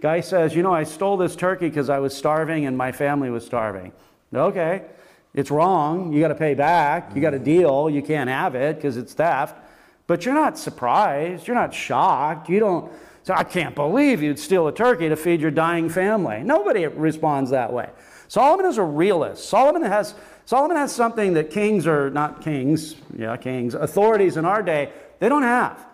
[0.00, 3.30] Guy says, You know, I stole this turkey because I was starving and my family
[3.30, 3.92] was starving.
[4.32, 4.82] Okay,
[5.34, 6.12] it's wrong.
[6.12, 7.14] You got to pay back.
[7.14, 7.44] You got a mm-hmm.
[7.44, 7.90] deal.
[7.90, 9.56] You can't have it because it's theft.
[10.06, 11.46] But you're not surprised.
[11.46, 12.48] You're not shocked.
[12.48, 12.92] You don't
[13.24, 16.42] say, I can't believe you'd steal a turkey to feed your dying family.
[16.44, 17.90] Nobody responds that way.
[18.28, 19.48] Solomon is a realist.
[19.48, 20.14] Solomon has,
[20.44, 25.28] Solomon has something that kings are not kings, yeah, kings, authorities in our day, they
[25.28, 25.86] don't have.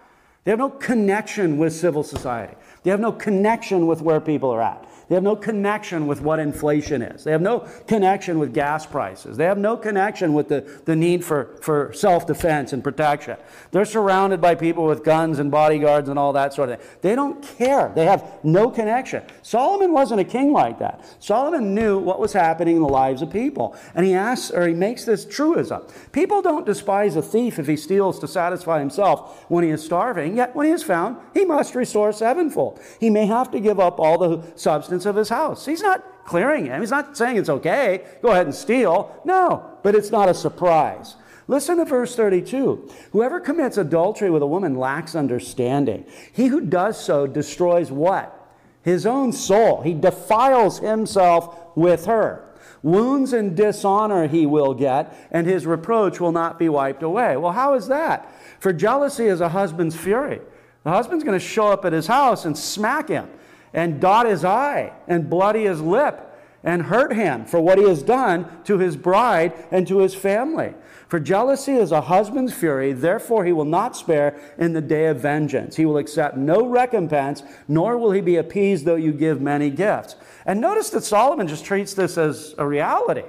[0.45, 2.55] They have no connection with civil society.
[2.83, 4.87] They have no connection with where people are at.
[5.11, 7.25] They have no connection with what inflation is.
[7.25, 9.37] They have no connection with gas prices.
[9.37, 13.37] They have no connection with the, the need for, for self defense and protection.
[13.73, 16.89] They're surrounded by people with guns and bodyguards and all that sort of thing.
[17.03, 17.91] They don't care.
[17.93, 19.25] They have no connection.
[19.43, 21.05] Solomon wasn't a king like that.
[21.19, 23.77] Solomon knew what was happening in the lives of people.
[23.97, 25.83] And he asks, or he makes this truism
[26.13, 30.37] People don't despise a thief if he steals to satisfy himself when he is starving,
[30.37, 32.79] yet when he is found, he must restore sevenfold.
[33.01, 35.66] He may have to give up all the substance of his house.
[35.66, 36.80] He's not clearing him.
[36.80, 39.20] He's not saying it's okay, go ahead and steal.
[39.24, 41.16] No, but it's not a surprise.
[41.48, 42.88] Listen to verse 32.
[43.11, 46.07] Whoever commits adultery with a woman lacks understanding.
[46.32, 48.36] He who does so destroys what?
[48.82, 49.82] His own soul.
[49.82, 52.44] He defiles himself with her.
[52.82, 57.36] Wounds and dishonor he will get, and his reproach will not be wiped away.
[57.36, 58.32] Well, how is that?
[58.61, 60.40] For jealousy is a husband's fury.
[60.84, 63.28] The husband's going to show up at his house and smack him
[63.73, 66.27] and dot his eye and bloody his lip
[66.62, 70.75] and hurt him for what he has done to his bride and to his family.
[71.09, 75.21] For jealousy is a husband's fury, therefore he will not spare in the day of
[75.21, 75.75] vengeance.
[75.77, 80.16] He will accept no recompense, nor will he be appeased though you give many gifts.
[80.47, 83.25] And notice that Solomon just treats this as a reality.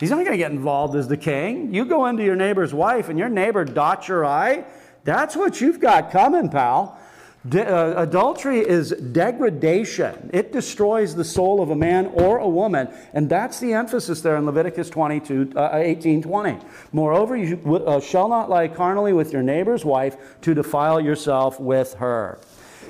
[0.00, 1.74] He's not going to get involved as the king.
[1.74, 4.64] You go into your neighbor's wife and your neighbor dots your eye.
[5.04, 6.98] That's what you've got coming, pal.
[7.46, 10.30] De- uh, adultery is degradation.
[10.32, 14.36] It destroys the soul of a man or a woman, and that's the emphasis there
[14.36, 16.58] in Leviticus 22, uh, 18 20.
[16.92, 21.94] Moreover, you uh, shall not lie carnally with your neighbor's wife to defile yourself with
[21.94, 22.38] her.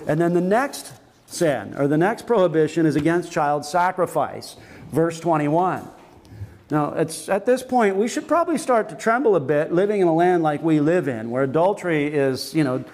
[0.06, 0.92] And then the next
[1.26, 4.54] sin, or the next prohibition, is against child sacrifice.
[4.92, 5.88] Verse 21.
[6.70, 10.06] Now, it's, at this point, we should probably start to tremble a bit living in
[10.06, 12.84] a land like we live in, where adultery is, you know,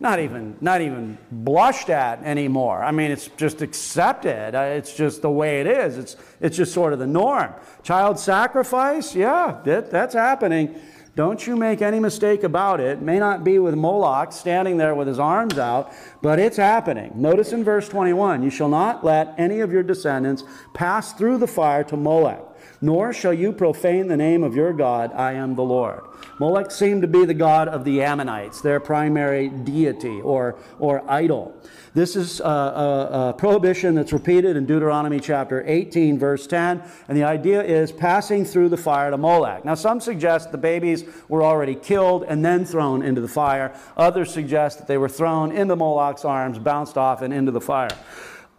[0.00, 2.82] not even not even blushed at anymore.
[2.82, 4.54] I mean, it's just accepted.
[4.54, 5.98] Uh, it's just the way it is.
[5.98, 7.52] It's it's just sort of the norm.
[7.82, 10.80] Child sacrifice, yeah, that, that's happening.
[11.16, 13.02] Don't you make any mistake about it.
[13.02, 15.92] May not be with Moloch standing there with his arms out,
[16.22, 17.12] but it's happening.
[17.14, 21.46] Notice in verse 21 You shall not let any of your descendants pass through the
[21.46, 22.40] fire to Molech
[22.80, 25.12] nor shall you profane the name of your God.
[25.14, 26.02] I am the Lord.
[26.38, 31.54] Molech seemed to be the god of the Ammonites, their primary deity or, or idol.
[31.92, 37.18] This is a, a, a, prohibition that's repeated in Deuteronomy chapter 18, verse 10, and
[37.18, 39.64] the idea is passing through the fire to Molech.
[39.64, 43.74] Now, some suggest the babies were already killed and then thrown into the fire.
[43.96, 47.90] Others suggest that they were thrown into Moloch's arms, bounced off, and into the fire.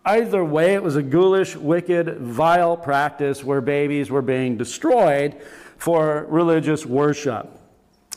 [0.03, 5.39] Either way, it was a ghoulish, wicked, vile practice where babies were being destroyed
[5.77, 7.60] for religious worship.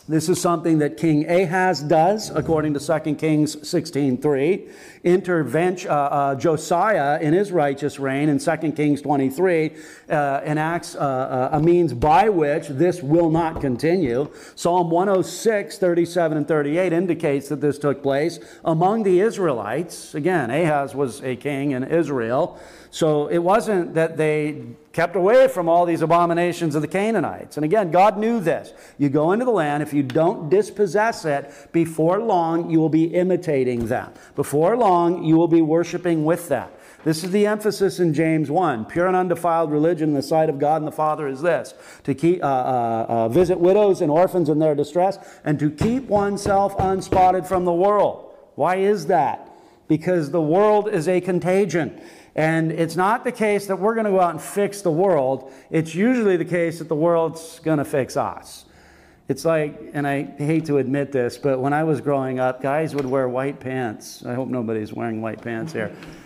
[0.07, 4.71] This is something that King Ahaz does, according to 2 Kings 16.3.
[5.03, 9.73] Intervention, uh, uh, Josiah, in his righteous reign, in 2 Kings 23,
[10.11, 14.31] uh, enacts uh, uh, a means by which this will not continue.
[14.55, 20.15] Psalm 106, 37 and 38 indicates that this took place among the Israelites.
[20.15, 22.61] Again, Ahaz was a king in Israel.
[22.95, 27.57] So it wasn't that they kept away from all these abominations of the Canaanites.
[27.57, 28.73] And again, God knew this.
[28.99, 33.07] You go into the land, if you don't dispossess it, before long you will be
[33.07, 34.13] imitating them.
[34.37, 36.69] Before long you will be worshiping with them.
[37.03, 38.85] This is the emphasis in James 1.
[38.85, 41.75] Pure and undefiled religion in the sight of God and the Father is this
[42.05, 46.05] to keep, uh, uh, uh, visit widows and orphans in their distress, and to keep
[46.05, 48.33] oneself unspotted from the world.
[48.55, 49.51] Why is that?
[49.89, 52.01] Because the world is a contagion.
[52.37, 55.53] And it's not the case that we're going to go out and fix the world.
[55.71, 58.65] It's usually the case that the world's going to fix us.
[59.29, 62.95] It's like, and I hate to admit this, but when I was growing up, guys
[62.95, 64.25] would wear white pants.
[64.27, 65.95] I hope nobody's wearing white pants here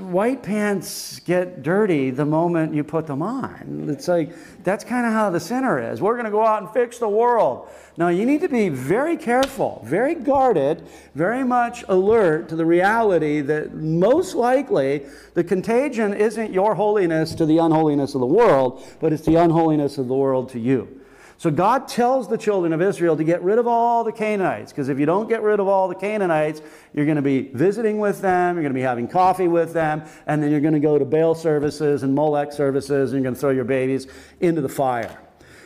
[0.00, 3.86] white pants get dirty the moment you put them on.
[3.88, 4.32] It's like
[4.64, 6.00] that's kind of how the sinner is.
[6.00, 7.68] We're going to go out and fix the world.
[7.98, 13.40] Now, you need to be very careful, very guarded, very much alert to the reality
[13.40, 19.12] that most likely the contagion isn't your holiness to the unholiness of the world, but
[19.12, 20.95] it's the unholiness of the world to you.
[21.38, 24.88] So God tells the children of Israel to get rid of all the Canaanites, because
[24.88, 26.62] if you don't get rid of all the Canaanites,
[26.94, 30.02] you're going to be visiting with them, you're going to be having coffee with them,
[30.26, 33.34] and then you're going to go to Baal services and Molech services, and you're going
[33.34, 34.06] to throw your babies
[34.40, 35.18] into the fire.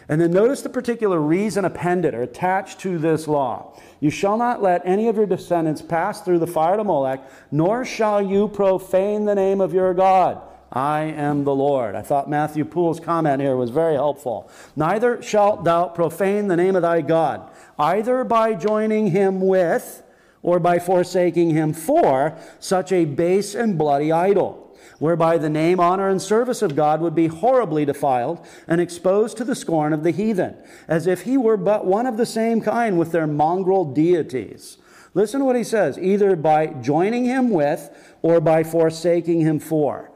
[0.09, 3.79] And then notice the particular reason appended or attached to this law.
[4.01, 7.85] You shall not let any of your descendants pass through the fire to Molech, nor
[7.85, 10.43] shall you profane the name of your God.
[10.73, 11.95] I am the Lord.
[11.95, 14.51] I thought Matthew Poole's comment here was very helpful.
[14.77, 20.03] Neither shalt thou profane the name of thy God, either by joining him with
[20.43, 26.09] or by forsaking him for such a base and bloody idol whereby the name, honor,
[26.09, 30.11] and service of God would be horribly defiled and exposed to the scorn of the
[30.11, 30.57] heathen,
[30.87, 34.77] as if he were but one of the same kind with their mongrel deities.
[35.15, 37.91] Listen to what he says either by joining him with
[38.23, 40.11] or by forsaking him for.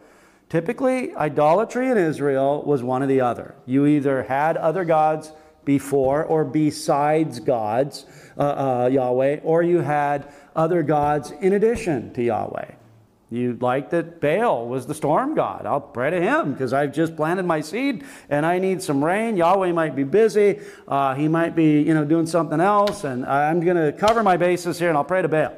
[0.54, 3.56] Typically, idolatry in Israel was one or the other.
[3.66, 5.32] You either had other gods
[5.64, 8.06] before or besides gods,
[8.38, 12.70] uh, uh, Yahweh, or you had other gods in addition to Yahweh.
[13.32, 15.66] You like that Baal was the storm god.
[15.66, 19.36] I'll pray to him because I've just planted my seed and I need some rain.
[19.36, 20.60] Yahweh might be busy.
[20.86, 24.36] Uh, he might be, you know, doing something else, and I'm going to cover my
[24.36, 25.52] bases here and I'll pray to Baal.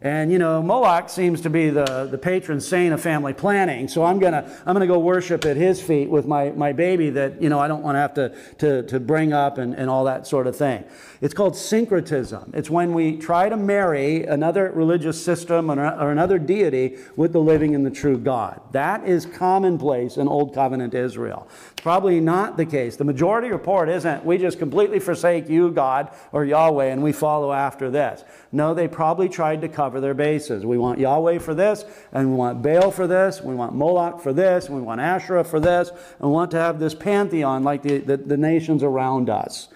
[0.00, 3.88] And you know, Moloch seems to be the, the patron saint of family planning.
[3.88, 7.42] So I'm gonna I'm gonna go worship at his feet with my, my baby that
[7.42, 10.04] you know I don't want to have to, to, to bring up and, and all
[10.04, 10.84] that sort of thing.
[11.20, 12.52] It's called syncretism.
[12.54, 17.40] It's when we try to marry another religious system or, or another deity with the
[17.40, 18.60] living and the true God.
[18.70, 21.48] That is commonplace in Old Covenant Israel.
[21.80, 22.96] Probably not the case.
[22.96, 27.52] The majority report isn't we just completely forsake you, God, or Yahweh, and we follow
[27.52, 28.24] after this.
[28.52, 30.66] No, they probably tried to cover their bases.
[30.66, 34.32] We want Yahweh for this, and we want Baal for this, we want Moloch for
[34.32, 37.98] this, we want Asherah for this, and we want to have this pantheon like the,
[37.98, 39.68] the, the nations around us.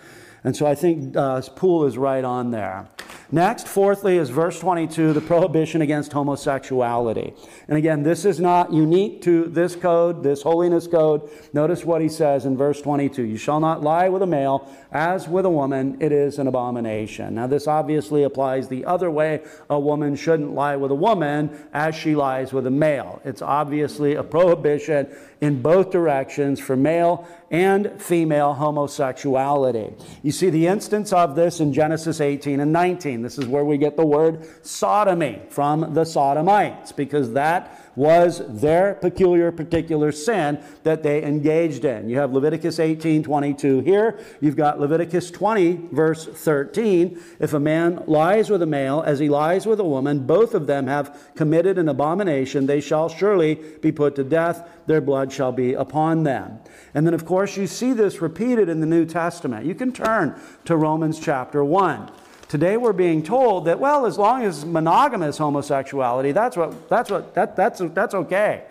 [0.44, 2.88] And so I think uh, Poole is right on there.
[3.34, 7.32] Next, fourthly, is verse 22, the prohibition against homosexuality.
[7.66, 11.30] And again, this is not unique to this code, this holiness code.
[11.54, 15.28] Notice what he says in verse 22 You shall not lie with a male, as
[15.28, 17.34] with a woman, it is an abomination.
[17.36, 19.40] Now, this obviously applies the other way.
[19.70, 23.22] A woman shouldn't lie with a woman as she lies with a male.
[23.24, 25.08] It's obviously a prohibition
[25.40, 29.92] in both directions for male and female homosexuality.
[30.22, 33.21] You see the instance of this in Genesis 18 and 19.
[33.22, 38.94] This is where we get the word sodomy from the sodomites, because that was their
[38.94, 42.08] peculiar, particular sin that they engaged in.
[42.08, 44.18] You have Leviticus 18 22 here.
[44.40, 47.20] You've got Leviticus 20, verse 13.
[47.38, 50.66] If a man lies with a male as he lies with a woman, both of
[50.66, 52.66] them have committed an abomination.
[52.66, 54.68] They shall surely be put to death.
[54.86, 56.60] Their blood shall be upon them.
[56.94, 59.66] And then, of course, you see this repeated in the New Testament.
[59.66, 62.10] You can turn to Romans chapter 1.
[62.52, 67.34] Today we're being told that, well, as long as monogamous homosexuality, that's, what, that's, what,
[67.34, 68.64] that, that's, that's okay.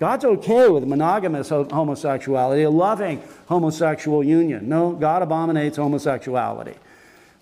[0.00, 4.70] God's okay with monogamous homosexuality, a loving homosexual union.
[4.70, 6.76] No, God abominates homosexuality.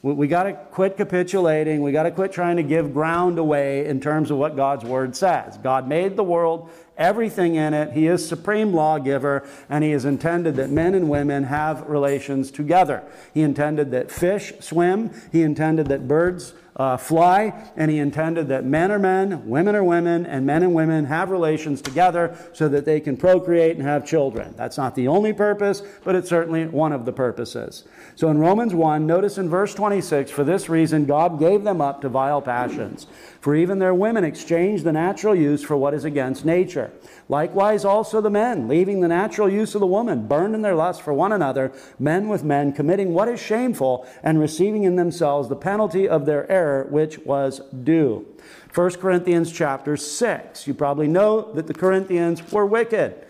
[0.02, 1.80] We, we got to quit capitulating.
[1.80, 5.14] We got to quit trying to give ground away in terms of what God's word
[5.14, 5.58] says.
[5.58, 7.92] God made the world, everything in it.
[7.92, 13.02] He is supreme lawgiver, and He has intended that men and women have relations together.
[13.32, 15.10] He intended that fish swim.
[15.32, 19.84] He intended that birds uh, fly, and he intended that men are men, women are
[19.84, 24.04] women, and men and women have relations together so that they can procreate and have
[24.04, 24.54] children.
[24.56, 27.84] That's not the only purpose, but it's certainly one of the purposes.
[28.16, 32.00] So in Romans 1, notice in verse 26, for this reason God gave them up
[32.00, 33.06] to vile passions.
[33.40, 36.90] For even their women exchanged the natural use for what is against nature.
[37.28, 41.00] Likewise, also the men, leaving the natural use of the woman, burned in their lust
[41.00, 45.56] for one another, men with men, committing what is shameful, and receiving in themselves the
[45.56, 48.26] penalty of their error, which was due.
[48.74, 50.66] 1 Corinthians chapter 6.
[50.66, 53.24] You probably know that the Corinthians were wicked.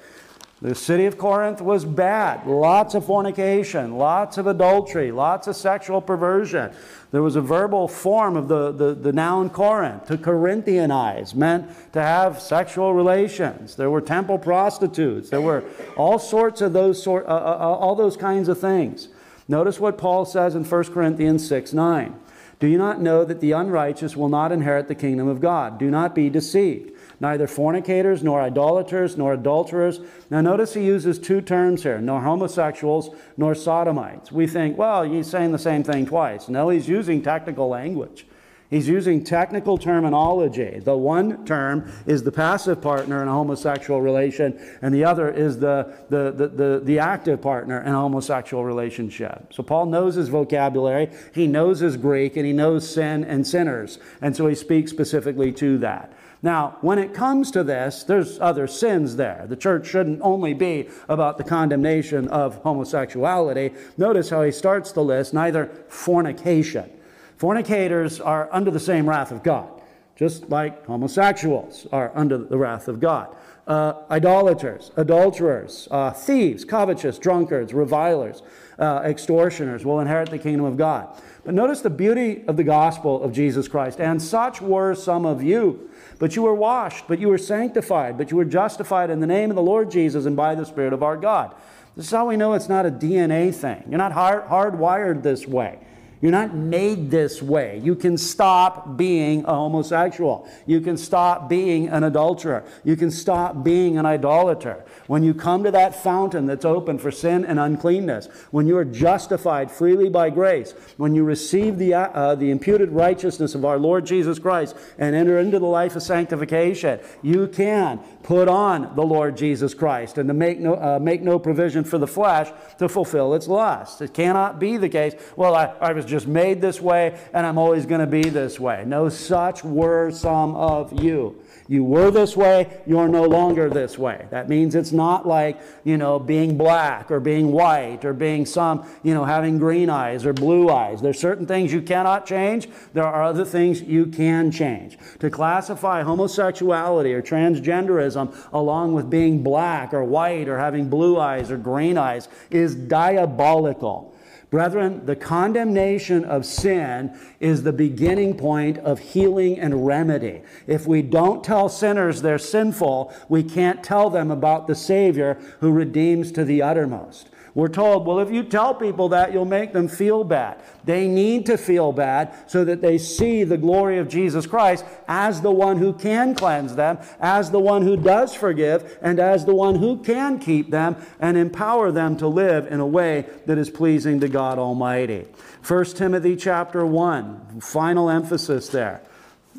[0.62, 2.46] The city of Corinth was bad.
[2.46, 6.72] Lots of fornication, lots of adultery, lots of sexual perversion.
[7.14, 12.02] There was a verbal form of the, the, the noun Corinth, to Corinthianize, meant to
[12.02, 13.76] have sexual relations.
[13.76, 15.30] There were temple prostitutes.
[15.30, 15.62] There were
[15.96, 19.10] all sorts of those sort, uh, uh, uh all those kinds of things.
[19.46, 22.18] Notice what Paul says in 1 Corinthians 6 9.
[22.58, 25.78] Do you not know that the unrighteous will not inherit the kingdom of God?
[25.78, 30.00] Do not be deceived neither fornicators, nor idolaters, nor adulterers.
[30.30, 34.32] Now, notice he uses two terms here nor homosexuals, nor sodomites.
[34.32, 36.48] We think, well, he's saying the same thing twice.
[36.48, 38.26] No, he's using technical language.
[38.70, 40.80] He's using technical terminology.
[40.80, 45.58] The one term is the passive partner in a homosexual relation, and the other is
[45.58, 49.52] the, the, the, the, the active partner in a homosexual relationship.
[49.52, 53.98] So Paul knows his vocabulary, he knows his Greek, and he knows sin and sinners.
[54.20, 56.12] And so he speaks specifically to that.
[56.44, 59.46] Now, when it comes to this, there's other sins there.
[59.48, 63.72] The church shouldn't only be about the condemnation of homosexuality.
[63.96, 66.90] Notice how he starts the list neither fornication.
[67.38, 69.70] Fornicators are under the same wrath of God,
[70.16, 73.34] just like homosexuals are under the wrath of God.
[73.66, 78.42] Uh, idolaters, adulterers, uh, thieves, covetous, drunkards, revilers,
[78.78, 81.18] uh, extortioners will inherit the kingdom of God.
[81.44, 84.00] But notice the beauty of the gospel of Jesus Christ.
[84.00, 85.90] And such were some of you.
[86.18, 89.50] But you were washed, but you were sanctified, but you were justified in the name
[89.50, 91.54] of the Lord Jesus and by the Spirit of our God.
[91.96, 93.84] This is how we know it's not a DNA thing.
[93.88, 95.78] You're not hard, hardwired this way.
[96.24, 97.82] You're not made this way.
[97.84, 100.48] You can stop being a homosexual.
[100.64, 102.64] You can stop being an adulterer.
[102.82, 104.86] You can stop being an idolater.
[105.06, 108.86] When you come to that fountain that's open for sin and uncleanness, when you are
[108.86, 114.06] justified freely by grace, when you receive the, uh, the imputed righteousness of our Lord
[114.06, 119.36] Jesus Christ and enter into the life of sanctification, you can put on the Lord
[119.36, 123.34] Jesus Christ and to make no, uh, make no provision for the flesh to fulfill
[123.34, 124.00] its lust.
[124.00, 127.58] It cannot be the case, well, I, I was just made this way and I'm
[127.58, 128.84] always going to be this way.
[128.86, 131.40] No, such were some of you.
[131.66, 134.26] You were this way, you're no longer this way.
[134.30, 138.86] That means it's not like, you know, being black or being white or being some,
[139.02, 141.00] you know, having green eyes or blue eyes.
[141.00, 144.98] There's certain things you cannot change, there are other things you can change.
[145.20, 151.50] To classify homosexuality or transgenderism along with being black or white or having blue eyes
[151.50, 154.13] or green eyes is diabolical.
[154.54, 160.42] Brethren, the condemnation of sin is the beginning point of healing and remedy.
[160.68, 165.72] If we don't tell sinners they're sinful, we can't tell them about the Savior who
[165.72, 167.30] redeems to the uttermost.
[167.54, 170.60] We're told, well, if you tell people that, you'll make them feel bad.
[170.84, 175.40] They need to feel bad so that they see the glory of Jesus Christ as
[175.40, 179.54] the one who can cleanse them, as the one who does forgive, and as the
[179.54, 183.70] one who can keep them and empower them to live in a way that is
[183.70, 185.26] pleasing to God Almighty.
[185.64, 189.00] 1 Timothy chapter 1, final emphasis there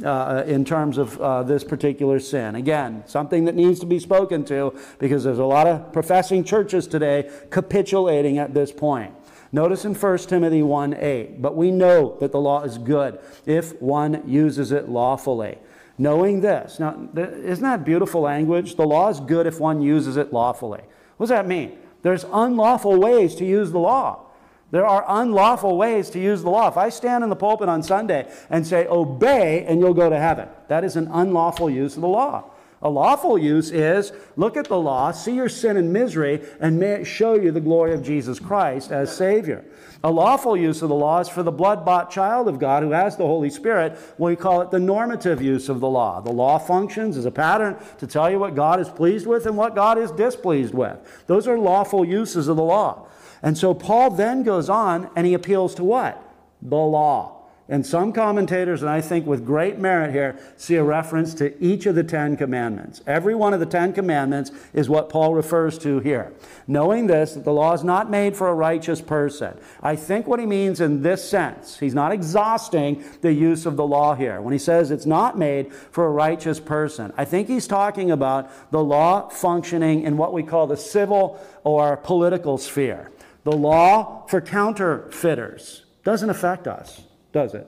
[0.04, 2.56] uh, in terms of uh, this particular sin.
[2.56, 6.88] Again, something that needs to be spoken to because there's a lot of professing churches
[6.88, 9.14] today capitulating at this point.
[9.52, 13.80] Notice in 1 Timothy 1 8, but we know that the law is good if
[13.82, 15.58] one uses it lawfully.
[15.98, 16.78] Knowing this.
[16.78, 18.76] Now, isn't that beautiful language?
[18.76, 20.82] The law is good if one uses it lawfully.
[21.16, 21.78] What does that mean?
[22.02, 24.25] There's unlawful ways to use the law.
[24.72, 26.68] There are unlawful ways to use the law.
[26.68, 30.20] If I stand in the pulpit on Sunday and say, obey and you'll go to
[30.20, 32.51] heaven, that is an unlawful use of the law.
[32.82, 36.91] A lawful use is look at the law, see your sin and misery, and may
[36.91, 39.66] it show you the glory of Jesus Christ as Savior.
[40.03, 42.91] A lawful use of the law is for the blood bought child of God who
[42.91, 43.97] has the Holy Spirit.
[44.20, 46.22] We call it the normative use of the law.
[46.22, 49.57] The law functions as a pattern to tell you what God is pleased with and
[49.57, 50.97] what God is displeased with.
[51.26, 53.07] Those are lawful uses of the law.
[53.42, 56.22] And so Paul then goes on and he appeals to what?
[56.62, 57.36] The law.
[57.68, 61.88] And some commentators, and I think with great merit here, see a reference to each
[61.88, 63.02] of the Ten Commandments.
[63.08, 66.32] Every one of the Ten Commandments is what Paul refers to here.
[66.68, 69.58] Knowing this, that the law is not made for a righteous person.
[69.82, 73.88] I think what he means in this sense, he's not exhausting the use of the
[73.88, 74.42] law here.
[74.42, 78.72] When he says it's not made for a righteous person, I think he's talking about
[78.72, 83.10] the law functioning in what we call the civil or political sphere.
[83.46, 87.68] The law for counterfeiters doesn't affect us does it?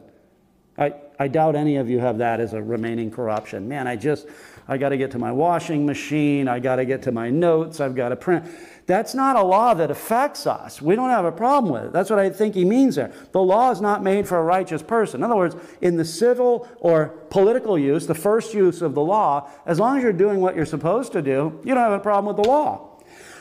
[0.77, 3.67] I, I doubt any of you have that as a remaining corruption.
[3.67, 4.27] Man, I just,
[4.67, 6.47] I got to get to my washing machine.
[6.47, 7.81] I got to get to my notes.
[7.81, 8.45] I've got to print.
[8.85, 10.81] That's not a law that affects us.
[10.81, 11.93] We don't have a problem with it.
[11.93, 13.11] That's what I think he means there.
[13.33, 15.19] The law is not made for a righteous person.
[15.19, 19.49] In other words, in the civil or political use, the first use of the law,
[19.65, 22.33] as long as you're doing what you're supposed to do, you don't have a problem
[22.33, 22.86] with the law.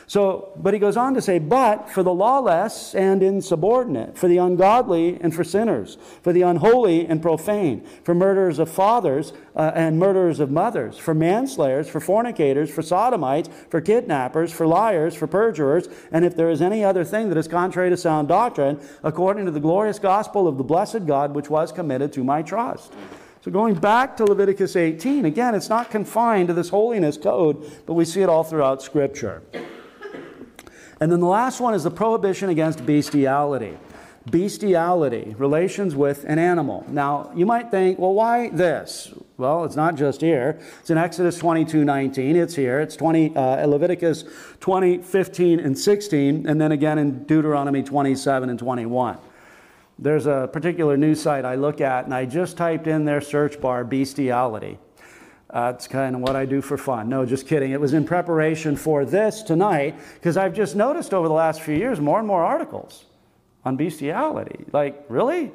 [0.09, 4.37] So, but he goes on to say, but for the lawless and insubordinate, for the
[4.37, 9.99] ungodly and for sinners, for the unholy and profane, for murderers of fathers uh, and
[9.99, 15.89] murderers of mothers, for manslayers, for fornicators, for sodomites, for kidnappers, for liars, for perjurers,
[16.09, 19.51] and if there is any other thing that is contrary to sound doctrine, according to
[19.51, 22.93] the glorious gospel of the blessed God which was committed to my trust.
[23.41, 27.93] So, going back to Leviticus 18, again, it's not confined to this holiness code, but
[27.93, 29.43] we see it all throughout Scripture.
[30.99, 33.77] And then the last one is the prohibition against bestiality.
[34.29, 36.85] Bestiality, relations with an animal.
[36.89, 39.13] Now, you might think, well, why this?
[39.37, 40.59] Well, it's not just here.
[40.81, 42.35] It's in Exodus 22 19.
[42.35, 42.81] It's here.
[42.81, 44.25] It's 20, uh, Leviticus
[44.59, 49.17] 20, 15, and 16, and then again in Deuteronomy 27 and 21.
[49.99, 53.61] There's a particular news site I look at, and I just typed in their search
[53.61, 54.77] bar bestiality.
[55.51, 57.07] That's kind of what I do for fun.
[57.07, 57.71] No, just kidding.
[57.71, 61.75] It was in preparation for this tonight because I've just noticed over the last few
[61.75, 63.05] years more and more articles
[63.63, 64.65] on bestiality.
[64.73, 65.51] Like, really?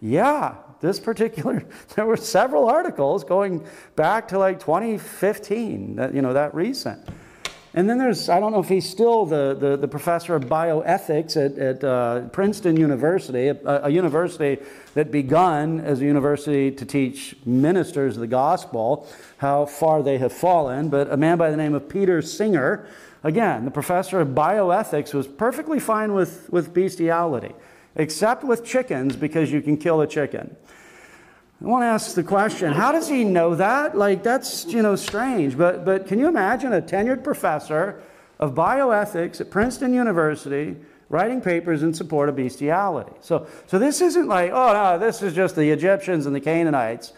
[0.00, 6.32] Yeah, this particular, there were several articles going back to like 2015, that, you know,
[6.32, 7.08] that recent.
[7.76, 11.36] And then there's, I don't know if he's still the, the, the professor of bioethics
[11.36, 14.64] at, at uh, Princeton University, a, a, university
[14.94, 19.06] that begun as a university to teach ministers the gospel,
[19.36, 20.88] how far they have fallen.
[20.88, 22.88] But a man by the name of Peter Singer,
[23.22, 27.54] again, the professor of bioethics, was perfectly fine with, with bestiality,
[27.94, 30.56] except with chickens because you can kill a chicken.
[31.60, 33.96] I want to ask the question, how does he know that?
[33.96, 35.56] Like, that's, you know, strange.
[35.56, 38.02] But, but can you imagine a tenured professor
[38.38, 40.76] of bioethics at Princeton University
[41.08, 43.12] writing papers in support of bestiality?
[43.22, 47.14] So, so this isn't like, oh, no, this is just the Egyptians and the Canaanites.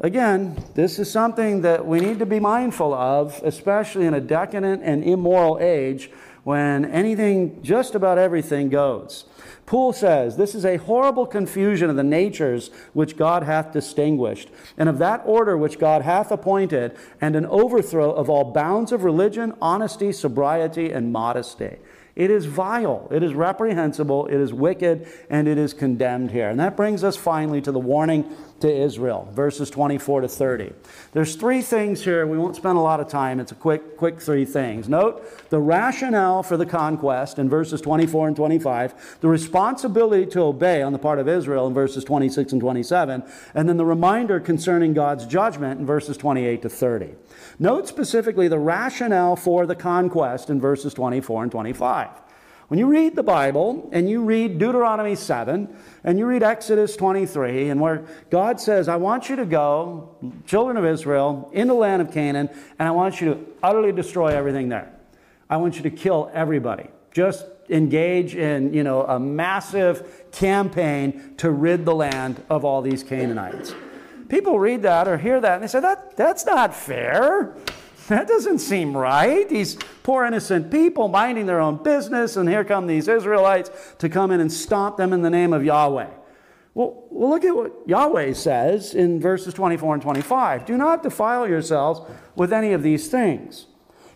[0.00, 4.82] Again, this is something that we need to be mindful of, especially in a decadent
[4.82, 6.10] and immoral age
[6.48, 9.26] when anything, just about everything goes.
[9.66, 14.88] Poole says, This is a horrible confusion of the natures which God hath distinguished, and
[14.88, 19.52] of that order which God hath appointed, and an overthrow of all bounds of religion,
[19.60, 21.76] honesty, sobriety, and modesty.
[22.18, 26.48] It is vile, it is reprehensible, it is wicked, and it is condemned here.
[26.48, 30.72] And that brings us finally to the warning to Israel, verses 24 to 30.
[31.12, 32.26] There's three things here.
[32.26, 33.38] We won't spend a lot of time.
[33.38, 34.88] It's a quick, quick three things.
[34.88, 40.82] Note the rationale for the conquest in verses 24 and 25, the responsibility to obey
[40.82, 43.22] on the part of Israel in verses 26 and 27,
[43.54, 47.14] and then the reminder concerning God's judgment in verses 28 to 30.
[47.60, 52.08] Note specifically the rationale for the conquest in verses 24 and 25.
[52.68, 57.70] When you read the Bible and you read Deuteronomy 7 and you read Exodus 23,
[57.70, 60.14] and where God says, I want you to go,
[60.46, 64.28] children of Israel, in the land of Canaan, and I want you to utterly destroy
[64.28, 64.92] everything there.
[65.50, 66.88] I want you to kill everybody.
[67.10, 73.02] Just engage in, you know, a massive campaign to rid the land of all these
[73.02, 73.74] Canaanites
[74.28, 77.54] people read that or hear that and they say, that, that's not fair.
[78.08, 79.46] That doesn't seem right.
[79.48, 84.30] These poor innocent people minding their own business, and here come these Israelites to come
[84.30, 86.08] in and stomp them in the name of Yahweh.
[86.72, 90.64] Well, well, look at what Yahweh says in verses 24 and 25.
[90.64, 92.00] Do not defile yourselves
[92.34, 93.66] with any of these things.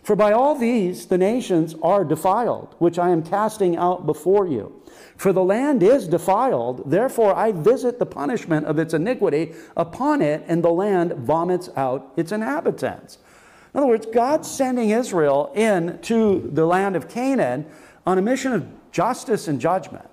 [0.03, 4.81] For by all these the nations are defiled, which I am casting out before you.
[5.15, 10.43] For the land is defiled, therefore I visit the punishment of its iniquity upon it,
[10.47, 13.17] and the land vomits out its inhabitants.
[13.73, 17.65] In other words, God's sending Israel into the land of Canaan
[18.05, 20.07] on a mission of justice and judgment.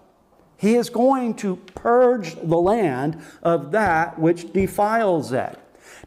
[0.56, 5.58] He is going to purge the land of that which defiles it.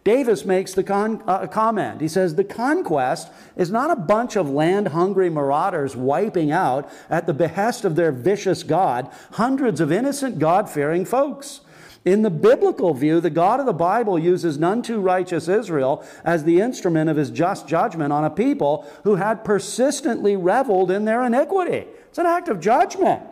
[0.03, 2.01] Davis makes the con- uh, comment.
[2.01, 7.25] He says, The conquest is not a bunch of land hungry marauders wiping out, at
[7.25, 11.61] the behest of their vicious God, hundreds of innocent, God fearing folks.
[12.05, 16.43] In the biblical view, the God of the Bible uses none too righteous Israel as
[16.43, 21.23] the instrument of his just judgment on a people who had persistently reveled in their
[21.23, 21.87] iniquity.
[22.09, 23.23] It's an act of judgment.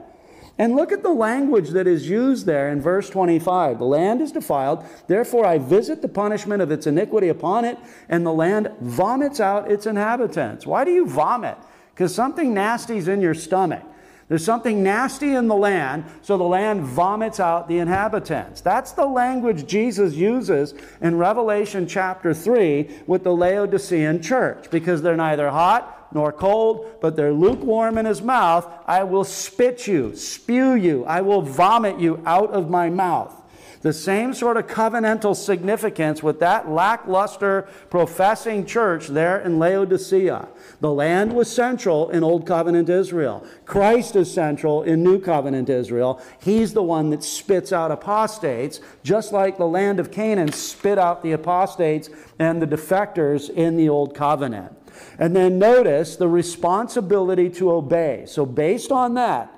[0.61, 3.79] And look at the language that is used there in verse 25.
[3.79, 8.23] The land is defiled, therefore I visit the punishment of its iniquity upon it, and
[8.23, 10.67] the land vomits out its inhabitants.
[10.67, 11.57] Why do you vomit?
[11.95, 13.81] Because something nasty is in your stomach.
[14.27, 18.61] There's something nasty in the land, so the land vomits out the inhabitants.
[18.61, 25.17] That's the language Jesus uses in Revelation chapter 3 with the Laodicean church because they're
[25.17, 28.67] neither hot nor cold, but they're lukewarm in his mouth.
[28.85, 33.41] I will spit you, spew you, I will vomit you out of my mouth.
[33.81, 40.47] The same sort of covenantal significance with that lackluster professing church there in Laodicea.
[40.81, 43.43] The land was central in Old Covenant Israel.
[43.65, 46.21] Christ is central in New Covenant Israel.
[46.39, 51.23] He's the one that spits out apostates, just like the land of Canaan spit out
[51.23, 54.77] the apostates and the defectors in the Old Covenant.
[55.19, 58.23] And then notice the responsibility to obey.
[58.27, 59.51] So, based on that,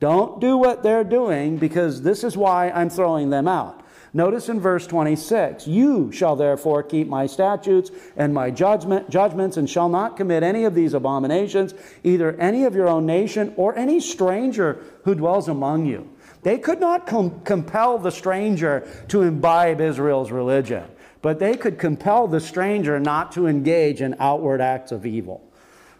[0.00, 3.80] don't do what they're doing because this is why I'm throwing them out.
[4.12, 9.70] Notice in verse 26, you shall therefore keep my statutes and my judgment, judgments and
[9.70, 14.00] shall not commit any of these abominations, either any of your own nation or any
[14.00, 16.10] stranger who dwells among you.
[16.42, 20.84] They could not com- compel the stranger to imbibe Israel's religion,
[21.22, 25.46] but they could compel the stranger not to engage in outward acts of evil.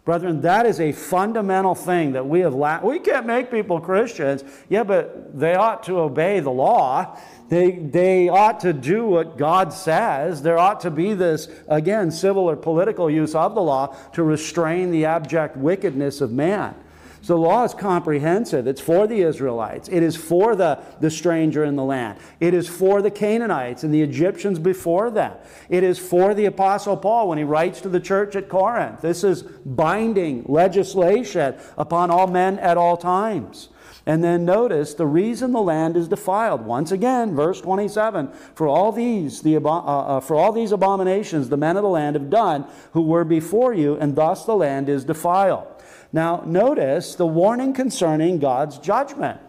[0.04, 2.84] Brethren, that is a fundamental thing that we have lacked.
[2.84, 4.42] We can't make people Christians.
[4.70, 7.18] Yeah, but they ought to obey the law.
[7.50, 10.42] They, they ought to do what God says.
[10.42, 14.90] There ought to be this, again, civil or political use of the law to restrain
[14.90, 16.74] the abject wickedness of man.
[17.22, 18.66] So the law is comprehensive.
[18.66, 19.88] It's for the Israelites.
[19.88, 22.18] It is for the, the stranger in the land.
[22.40, 25.36] It is for the Canaanites and the Egyptians before them.
[25.68, 29.02] It is for the Apostle Paul when he writes to the church at Corinth.
[29.02, 33.68] This is binding legislation upon all men at all times.
[34.06, 36.62] And then notice the reason the land is defiled.
[36.62, 41.58] Once again, verse 27 For all these, the, uh, uh, for all these abominations the
[41.58, 45.04] men of the land have done who were before you, and thus the land is
[45.04, 45.66] defiled.
[46.12, 49.40] Now, notice the warning concerning God's judgment.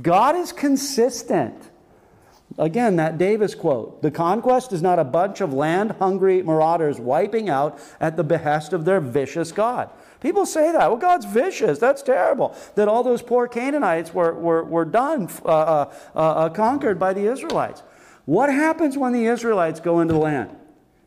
[0.00, 1.70] God is consistent.
[2.56, 7.48] Again, that Davis quote The conquest is not a bunch of land hungry marauders wiping
[7.48, 9.90] out at the behest of their vicious God.
[10.20, 10.88] People say that.
[10.88, 11.78] Well, God's vicious.
[11.78, 12.56] That's terrible.
[12.74, 17.12] That all those poor Canaanites were, were, were done, uh, uh, uh, uh conquered by
[17.12, 17.82] the Israelites.
[18.24, 20.56] What happens when the Israelites go into the land?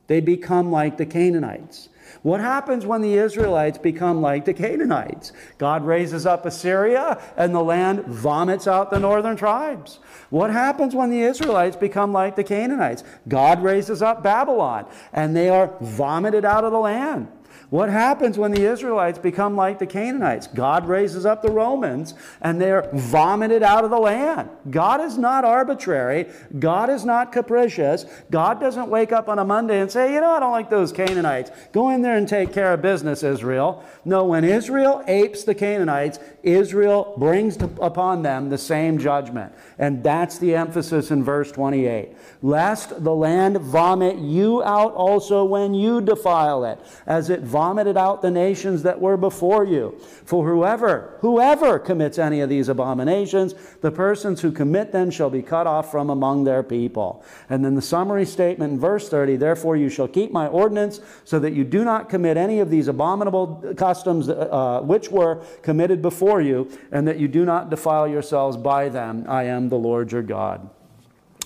[0.07, 1.89] They become like the Canaanites.
[2.21, 5.31] What happens when the Israelites become like the Canaanites?
[5.57, 9.99] God raises up Assyria and the land vomits out the northern tribes.
[10.29, 13.03] What happens when the Israelites become like the Canaanites?
[13.27, 17.27] God raises up Babylon and they are vomited out of the land.
[17.71, 20.47] What happens when the Israelites become like the Canaanites?
[20.47, 24.49] God raises up the Romans and they're vomited out of the land.
[24.69, 26.25] God is not arbitrary.
[26.59, 28.05] God is not capricious.
[28.29, 30.91] God doesn't wake up on a Monday and say, you know, I don't like those
[30.91, 31.49] Canaanites.
[31.71, 33.85] Go in there and take care of business, Israel.
[34.03, 39.53] No, when Israel apes the Canaanites, Israel brings upon them the same judgment.
[39.79, 42.17] And that's the emphasis in verse 28.
[42.41, 48.23] Lest the land vomit you out also when you defile it, as it vomited out
[48.23, 49.95] the nations that were before you.
[50.25, 55.43] For whoever, whoever commits any of these abominations, the persons who commit them shall be
[55.43, 57.23] cut off from among their people.
[57.51, 61.37] And then the summary statement in verse 30 Therefore you shall keep my ordinance, so
[61.37, 66.41] that you do not commit any of these abominable customs uh, which were committed before
[66.41, 69.23] you, and that you do not defile yourselves by them.
[69.29, 70.67] I am the Lord your God.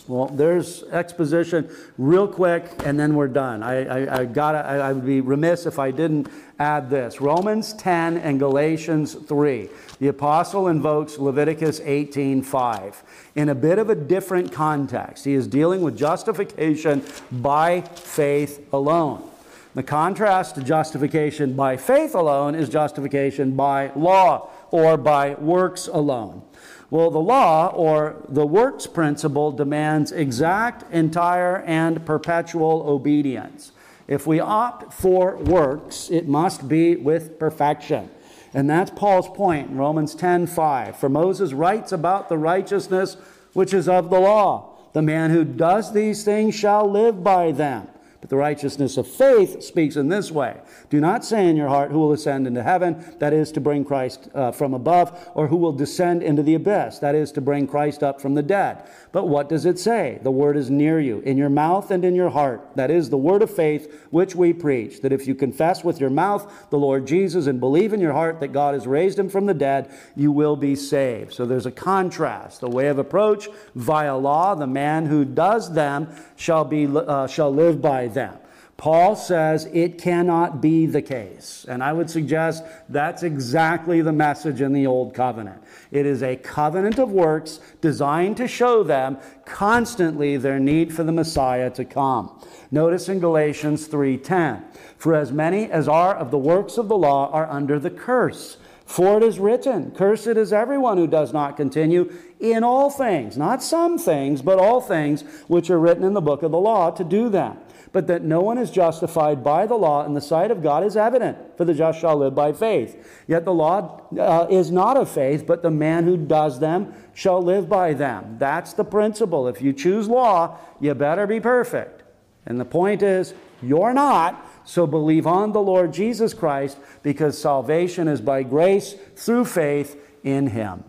[0.08, 3.64] Well, there's exposition real quick, and then we're done.
[3.64, 6.28] I, I, I gotta, I, I, would be remiss if I didn't
[6.60, 7.20] add this.
[7.20, 9.68] Romans 10 and Galatians 3.
[10.00, 12.96] The apostle invokes Leviticus 18:5
[13.36, 15.26] in a bit of a different context.
[15.26, 19.28] He is dealing with justification by faith alone.
[19.74, 26.44] The contrast to justification by faith alone is justification by law or by works alone.
[26.90, 33.72] Well, the law or the works principle demands exact, entire, and perpetual obedience.
[34.08, 38.10] If we opt for works, it must be with perfection.
[38.54, 40.96] And that's Paul's point in Romans 10:5.
[40.96, 43.18] For Moses writes about the righteousness
[43.54, 44.70] which is of the law.
[44.94, 47.88] The man who does these things shall live by them.
[48.26, 50.60] But the righteousness of faith speaks in this way
[50.90, 53.06] Do not say in your heart, Who will ascend into heaven?
[53.20, 56.98] That is to bring Christ uh, from above, or who will descend into the abyss?
[56.98, 58.90] That is to bring Christ up from the dead.
[59.12, 60.18] But what does it say?
[60.24, 62.68] The word is near you, in your mouth and in your heart.
[62.76, 65.02] That is the word of faith which we preach.
[65.02, 68.40] That if you confess with your mouth the Lord Jesus and believe in your heart
[68.40, 71.32] that God has raised him from the dead, you will be saved.
[71.32, 72.60] So there's a contrast.
[72.60, 77.54] The way of approach via law, the man who does them shall, be, uh, shall
[77.54, 78.40] live by them.
[78.78, 81.66] Paul says it cannot be the case.
[81.70, 85.64] And I would suggest that's exactly the message in the Old Covenant.
[85.92, 91.14] It is a covenant of works designed to show them constantly their need for the
[91.14, 92.38] Messiah to come.
[92.70, 94.66] Notice in Galatians 3:10,
[94.98, 98.58] "For as many as are of the works of the law are under the curse."
[98.86, 103.64] For it is written, Cursed is everyone who does not continue in all things, not
[103.64, 107.04] some things, but all things which are written in the book of the law to
[107.04, 107.58] do them.
[107.96, 110.98] But that no one is justified by the law in the sight of God is
[110.98, 113.24] evident, for the just shall live by faith.
[113.26, 117.42] Yet the law uh, is not of faith, but the man who does them shall
[117.42, 118.36] live by them.
[118.38, 119.48] That's the principle.
[119.48, 122.04] If you choose law, you better be perfect.
[122.46, 123.34] And the point is,
[123.64, 124.46] you're not.
[124.66, 130.48] So believe on the Lord Jesus Christ because salvation is by grace through faith in
[130.48, 130.84] him.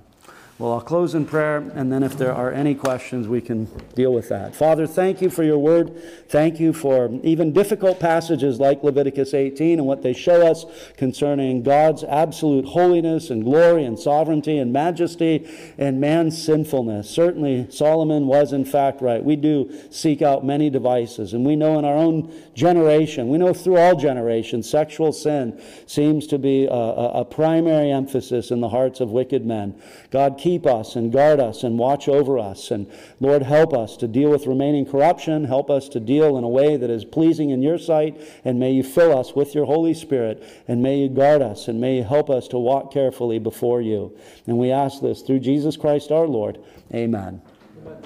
[0.59, 4.15] Well, I'll close in prayer, and then if there are any questions, we can deal
[4.15, 4.57] with that.
[4.57, 6.03] Father, thank you for your word.
[6.31, 10.65] Thank you for even difficult passages like Leviticus 18 and what they show us
[10.97, 15.47] concerning God's absolute holiness and glory and sovereignty and majesty
[15.77, 17.11] and man's sinfulness.
[17.11, 19.23] Certainly, Solomon was in fact right.
[19.23, 23.53] We do seek out many devices, and we know in our own generation, we know
[23.53, 29.01] through all generations, sexual sin seems to be a, a, primary emphasis in the hearts
[29.01, 29.79] of wicked men.
[30.11, 32.71] God, keep us and guard us and watch over us.
[32.71, 32.89] And
[33.19, 35.43] Lord, help us to deal with remaining corruption.
[35.43, 38.21] Help us to deal in a way that is pleasing in your sight.
[38.45, 40.45] And may you fill us with your Holy Spirit.
[40.69, 41.67] And may you guard us.
[41.67, 44.17] And may you help us to walk carefully before you.
[44.47, 46.63] And we ask this through Jesus Christ our Lord.
[46.95, 47.43] Amen.
[47.81, 48.03] Amen.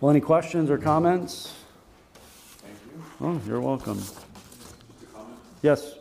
[0.00, 1.52] Well, any questions or comments?
[2.62, 3.02] Thank you.
[3.20, 4.02] Oh, you're welcome.
[5.60, 5.96] Yes.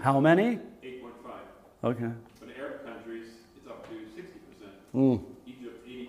[0.00, 0.58] How many?
[0.82, 1.10] 8.5.
[1.84, 2.10] Okay.
[2.40, 3.26] But in Arab countries,
[3.56, 4.30] it's up to 60%.
[4.94, 5.24] Mm.
[5.46, 6.08] Egypt, 80%.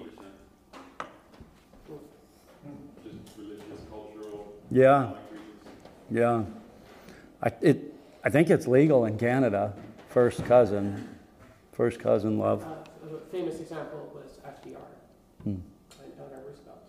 [3.04, 4.54] Just religious, cultural.
[4.72, 5.12] Yeah.
[6.12, 6.44] Yeah.
[7.42, 9.74] I, it, I think it's legal in Canada.
[10.10, 11.08] First cousin.
[11.72, 12.64] First cousin love.
[12.64, 14.78] Uh, a famous example was FDR.
[15.44, 15.56] Hmm.
[16.18, 16.80] Don't ever spell.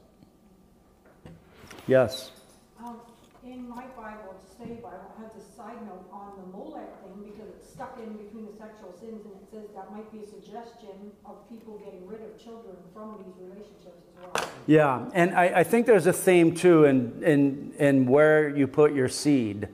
[1.86, 2.32] Yes.
[2.78, 3.00] Um,
[3.44, 7.70] in my Bible, study Bible, has a side note on the Molech thing because it's
[7.70, 11.36] stuck in between the sexual sins, and it says that might be a suggestion of
[11.50, 14.50] people getting rid of children from these relationships as well.
[14.66, 18.94] Yeah, and I, I think there's a theme too in, in, in where you put
[18.94, 19.68] your seed.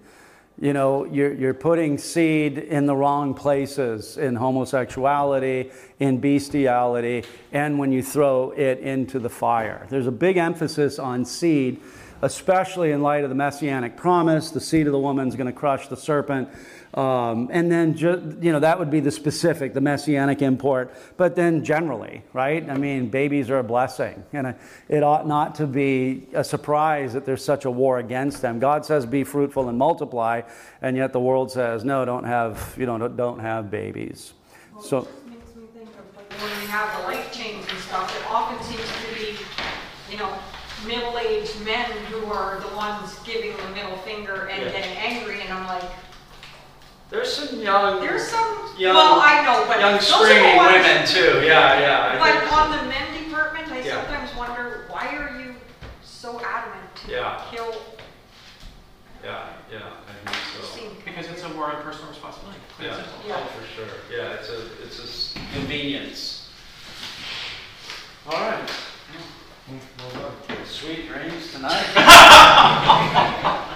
[0.60, 5.70] You know, you're, you're putting seed in the wrong places in homosexuality,
[6.00, 9.86] in bestiality, and when you throw it into the fire.
[9.90, 11.80] There's a big emphasis on seed
[12.22, 15.52] especially in light of the messianic promise the seed of the woman is going to
[15.52, 16.48] crush the serpent.
[16.94, 20.94] Um, and then, ju- you know, that would be the specific, the messianic import.
[21.16, 22.68] But then generally, right?
[22.68, 24.24] I mean, babies are a blessing.
[24.32, 24.54] And
[24.88, 28.58] it ought not to be a surprise that there's such a war against them.
[28.58, 30.42] God says, be fruitful and multiply.
[30.80, 34.32] And yet the world says, no, don't have, you know, don't have babies.
[34.72, 37.56] Well, so, it just makes me think of like when we have the Life Chain
[37.58, 39.36] and stuff, it often seems to be,
[40.10, 40.32] you know,
[40.86, 45.66] middle-aged men who are the ones giving the middle finger and getting angry, and I'm
[45.66, 45.90] like,
[47.16, 50.72] There's some young, there's some, young, well, I know, but young those are the ones-
[50.84, 51.46] women too.
[51.46, 52.12] Yeah, yeah.
[52.12, 54.02] I But think- on the men department, I Yeah.
[54.04, 55.56] sometimes wonder, why are you
[56.04, 57.40] so adamant to Yeah.
[57.50, 57.74] kill?
[59.24, 60.90] yeah, yeah, I think so.
[61.06, 62.60] Because it's a war on personal responsibility.
[62.80, 62.98] Yeah.
[63.26, 63.36] Yeah.
[63.38, 63.88] oh, for sure.
[64.12, 66.48] Yeah, it's a, it's a s- convenience.
[68.30, 68.70] All right.
[69.70, 69.80] Mm,
[70.66, 71.86] sweet dreams tonight.